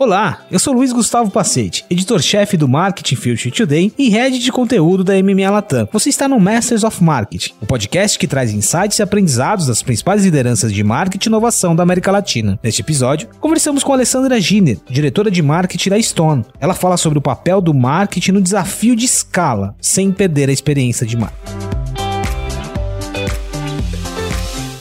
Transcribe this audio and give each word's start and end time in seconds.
Olá, 0.00 0.46
eu 0.50 0.58
sou 0.58 0.72
Luiz 0.72 0.94
Gustavo 0.94 1.30
Pacete, 1.30 1.84
editor-chefe 1.90 2.56
do 2.56 2.66
Marketing 2.66 3.16
Future 3.16 3.50
Today 3.50 3.92
e 3.98 4.08
head 4.08 4.38
de 4.38 4.50
conteúdo 4.50 5.04
da 5.04 5.12
MMA 5.22 5.50
Latam. 5.50 5.86
Você 5.92 6.08
está 6.08 6.26
no 6.26 6.40
Masters 6.40 6.84
of 6.84 7.04
Marketing, 7.04 7.52
o 7.60 7.64
um 7.64 7.66
podcast 7.66 8.18
que 8.18 8.26
traz 8.26 8.50
insights 8.50 8.98
e 8.98 9.02
aprendizados 9.02 9.66
das 9.66 9.82
principais 9.82 10.24
lideranças 10.24 10.72
de 10.72 10.82
marketing 10.82 11.28
e 11.28 11.30
inovação 11.30 11.76
da 11.76 11.82
América 11.82 12.10
Latina. 12.10 12.58
Neste 12.62 12.80
episódio, 12.80 13.28
conversamos 13.40 13.84
com 13.84 13.92
Alessandra 13.92 14.40
Giner, 14.40 14.78
diretora 14.88 15.30
de 15.30 15.42
marketing 15.42 15.90
da 15.90 16.00
Stone. 16.00 16.46
Ela 16.58 16.72
fala 16.72 16.96
sobre 16.96 17.18
o 17.18 17.22
papel 17.22 17.60
do 17.60 17.74
marketing 17.74 18.32
no 18.32 18.40
desafio 18.40 18.96
de 18.96 19.04
escala, 19.04 19.74
sem 19.82 20.10
perder 20.10 20.48
a 20.48 20.52
experiência 20.52 21.06
de 21.06 21.14
marketing. 21.14 21.69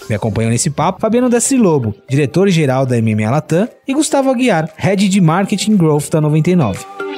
Me 0.10 0.16
acompanham 0.16 0.50
nesse 0.50 0.72
papo 0.72 1.00
Fabiano 1.00 1.30
Destri 1.30 1.58
Lobo, 1.58 1.94
diretor-geral 2.10 2.86
da 2.86 3.00
MMA 3.00 3.30
Latam, 3.30 3.70
e 3.88 3.94
Gustavo 3.94 4.32
Aguiar, 4.32 4.74
head 4.76 5.08
de 5.08 5.22
Marketing 5.22 5.76
Growth 5.76 6.10
da 6.10 6.20
99. 6.20 7.09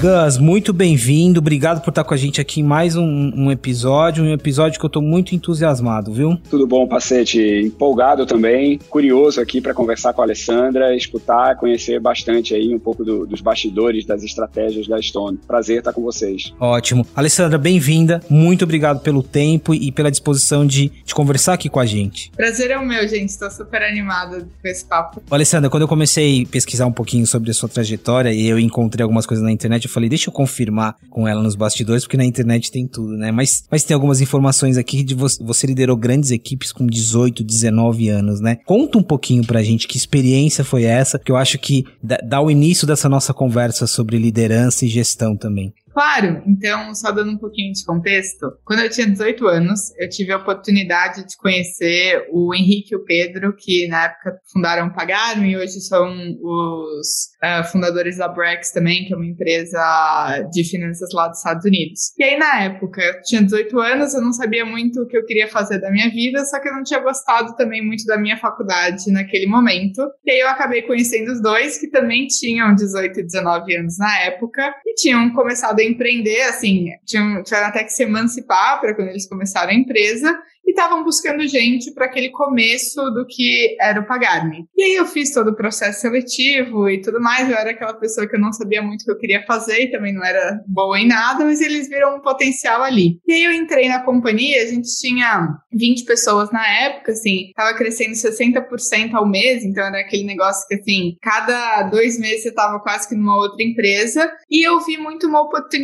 Gus, 0.00 0.38
muito 0.38 0.72
bem-vindo. 0.72 1.40
Obrigado 1.40 1.82
por 1.82 1.90
estar 1.90 2.04
com 2.04 2.14
a 2.14 2.16
gente 2.16 2.40
aqui 2.40 2.60
em 2.60 2.62
mais 2.62 2.94
um, 2.94 3.32
um, 3.34 3.50
episódio. 3.50 4.22
Um 4.22 4.32
episódio 4.32 4.78
que 4.78 4.86
eu 4.86 4.88
estou 4.88 5.02
muito 5.02 5.34
entusiasmado, 5.34 6.12
viu? 6.12 6.38
Tudo 6.48 6.68
bom, 6.68 6.86
Pacete. 6.86 7.40
Empolgado 7.64 8.24
também. 8.24 8.78
Curioso 8.88 9.40
aqui 9.40 9.60
para 9.60 9.74
conversar 9.74 10.12
com 10.12 10.20
a 10.20 10.24
Alessandra, 10.24 10.94
escutar, 10.94 11.56
conhecer 11.56 11.98
bastante 11.98 12.54
aí 12.54 12.72
um 12.72 12.78
pouco 12.78 13.04
do, 13.04 13.26
dos 13.26 13.40
bastidores, 13.40 14.06
das 14.06 14.22
estratégias 14.22 14.86
da 14.86 15.02
Stone. 15.02 15.36
Prazer 15.48 15.78
estar 15.78 15.92
com 15.92 16.00
vocês. 16.00 16.54
Ótimo. 16.60 17.04
Alessandra, 17.16 17.58
bem-vinda. 17.58 18.20
Muito 18.30 18.62
obrigado 18.62 19.00
pelo 19.00 19.20
tempo 19.20 19.74
e 19.74 19.90
pela 19.90 20.12
disposição 20.12 20.64
de, 20.64 20.92
de 21.04 21.12
conversar 21.12 21.54
aqui 21.54 21.68
com 21.68 21.80
a 21.80 21.86
gente. 21.86 22.30
Prazer 22.36 22.70
é 22.70 22.78
o 22.78 22.86
meu, 22.86 23.08
gente. 23.08 23.30
Estou 23.30 23.50
super 23.50 23.82
animada 23.82 24.46
com 24.62 24.68
esse 24.68 24.84
papo. 24.84 25.20
Alessandra, 25.28 25.68
quando 25.68 25.82
eu 25.82 25.88
comecei 25.88 26.44
a 26.44 26.46
pesquisar 26.46 26.86
um 26.86 26.92
pouquinho 26.92 27.26
sobre 27.26 27.50
a 27.50 27.54
sua 27.54 27.68
trajetória 27.68 28.32
e 28.32 28.46
eu 28.46 28.60
encontrei 28.60 29.02
algumas 29.02 29.26
coisas 29.26 29.44
na 29.44 29.50
internet, 29.50 29.87
eu 29.88 29.92
falei, 29.92 30.08
deixa 30.08 30.28
eu 30.28 30.32
confirmar 30.32 30.96
com 31.10 31.26
ela 31.26 31.42
nos 31.42 31.54
bastidores, 31.54 32.04
porque 32.04 32.16
na 32.16 32.24
internet 32.24 32.70
tem 32.70 32.86
tudo, 32.86 33.16
né? 33.16 33.32
Mas, 33.32 33.64
mas 33.70 33.84
tem 33.84 33.94
algumas 33.94 34.20
informações 34.20 34.76
aqui 34.76 35.02
de 35.02 35.14
você, 35.14 35.42
você 35.42 35.66
liderou 35.66 35.96
grandes 35.96 36.30
equipes 36.30 36.72
com 36.72 36.86
18, 36.86 37.42
19 37.42 38.08
anos, 38.08 38.40
né? 38.40 38.56
Conta 38.66 38.98
um 38.98 39.02
pouquinho 39.02 39.44
pra 39.44 39.62
gente 39.62 39.88
que 39.88 39.96
experiência 39.96 40.64
foi 40.64 40.84
essa, 40.84 41.18
que 41.18 41.32
eu 41.32 41.36
acho 41.36 41.58
que 41.58 41.84
dá, 42.02 42.18
dá 42.24 42.40
o 42.40 42.50
início 42.50 42.86
dessa 42.86 43.08
nossa 43.08 43.34
conversa 43.34 43.86
sobre 43.86 44.18
liderança 44.18 44.84
e 44.84 44.88
gestão 44.88 45.36
também. 45.36 45.72
Claro, 45.98 46.44
então, 46.46 46.94
só 46.94 47.10
dando 47.10 47.32
um 47.32 47.36
pouquinho 47.36 47.72
de 47.72 47.84
contexto, 47.84 48.52
quando 48.64 48.84
eu 48.84 48.88
tinha 48.88 49.04
18 49.04 49.44
anos, 49.48 49.92
eu 49.98 50.08
tive 50.08 50.30
a 50.30 50.36
oportunidade 50.36 51.26
de 51.26 51.36
conhecer 51.36 52.24
o 52.30 52.54
Henrique 52.54 52.94
e 52.94 52.96
o 52.96 53.04
Pedro, 53.04 53.52
que 53.56 53.88
na 53.88 54.04
época 54.04 54.38
fundaram 54.52 54.92
Pagaram 54.92 55.44
e 55.44 55.56
hoje 55.56 55.80
são 55.80 56.08
os 56.40 57.30
uh, 57.42 57.64
fundadores 57.72 58.16
da 58.16 58.28
Brex 58.28 58.70
também, 58.70 59.06
que 59.06 59.12
é 59.12 59.16
uma 59.16 59.26
empresa 59.26 60.48
de 60.52 60.62
finanças 60.62 61.08
lá 61.12 61.26
dos 61.26 61.38
Estados 61.38 61.64
Unidos. 61.64 62.12
E 62.16 62.22
aí, 62.22 62.38
na 62.38 62.62
época, 62.62 63.02
eu 63.02 63.20
tinha 63.22 63.42
18 63.42 63.80
anos, 63.80 64.14
eu 64.14 64.20
não 64.20 64.32
sabia 64.32 64.64
muito 64.64 65.02
o 65.02 65.06
que 65.08 65.18
eu 65.18 65.26
queria 65.26 65.48
fazer 65.48 65.80
da 65.80 65.90
minha 65.90 66.08
vida, 66.10 66.44
só 66.44 66.60
que 66.60 66.68
eu 66.68 66.74
não 66.74 66.84
tinha 66.84 67.00
gostado 67.00 67.56
também 67.56 67.84
muito 67.84 68.04
da 68.04 68.16
minha 68.16 68.36
faculdade 68.36 69.10
naquele 69.10 69.48
momento. 69.48 70.00
E 70.24 70.30
aí 70.30 70.38
eu 70.38 70.48
acabei 70.48 70.82
conhecendo 70.82 71.32
os 71.32 71.42
dois, 71.42 71.76
que 71.76 71.88
também 71.88 72.28
tinham 72.28 72.72
18 72.72 73.18
e 73.18 73.22
19 73.24 73.76
anos 73.76 73.98
na 73.98 74.20
época, 74.20 74.72
e 74.86 74.94
tinham 74.94 75.32
começado 75.32 75.80
a 75.80 75.87
empreender, 75.88 76.42
assim, 76.42 76.90
tinham, 77.04 77.42
até 77.64 77.84
que 77.84 77.92
se 77.92 78.02
emancipar 78.02 78.80
para 78.80 78.94
quando 78.94 79.08
eles 79.08 79.28
começaram 79.28 79.70
a 79.70 79.74
empresa 79.74 80.38
e 80.68 80.72
estavam 80.72 81.02
buscando 81.02 81.46
gente 81.48 81.90
para 81.92 82.04
aquele 82.04 82.28
começo 82.28 83.00
do 83.10 83.26
que 83.26 83.74
era 83.80 84.00
o 84.00 84.06
Pagar-me. 84.06 84.66
E 84.76 84.82
aí 84.82 84.94
eu 84.94 85.06
fiz 85.06 85.32
todo 85.32 85.48
o 85.48 85.56
processo 85.56 86.02
seletivo 86.02 86.90
e 86.90 87.00
tudo 87.00 87.20
mais. 87.20 87.48
Eu 87.48 87.56
era 87.56 87.70
aquela 87.70 87.94
pessoa 87.94 88.28
que 88.28 88.36
eu 88.36 88.40
não 88.40 88.52
sabia 88.52 88.82
muito 88.82 89.02
o 89.02 89.04
que 89.06 89.10
eu 89.10 89.18
queria 89.18 89.44
fazer 89.46 89.84
e 89.84 89.90
também 89.90 90.12
não 90.12 90.22
era 90.22 90.60
boa 90.66 91.00
em 91.00 91.08
nada, 91.08 91.44
mas 91.44 91.62
eles 91.62 91.88
viram 91.88 92.16
um 92.16 92.20
potencial 92.20 92.82
ali. 92.82 93.18
E 93.26 93.32
aí 93.32 93.44
eu 93.44 93.52
entrei 93.52 93.88
na 93.88 94.02
companhia, 94.02 94.62
a 94.62 94.66
gente 94.66 94.88
tinha 95.00 95.48
20 95.72 96.04
pessoas 96.04 96.50
na 96.50 96.66
época, 96.82 97.12
assim, 97.12 97.50
tava 97.56 97.74
crescendo 97.74 98.12
60% 98.12 99.14
ao 99.14 99.26
mês, 99.26 99.64
então 99.64 99.84
era 99.84 100.00
aquele 100.00 100.24
negócio 100.24 100.66
que, 100.68 100.74
assim, 100.74 101.16
cada 101.22 101.84
dois 101.84 102.18
meses 102.18 102.42
você 102.42 102.52
tava 102.52 102.78
quase 102.80 103.08
que 103.08 103.14
numa 103.14 103.36
outra 103.36 103.62
empresa. 103.64 104.30
E 104.50 104.66
eu 104.66 104.80
vi 104.80 104.98
muito 104.98 105.26
uma 105.26 105.40
oportunidade, 105.40 105.77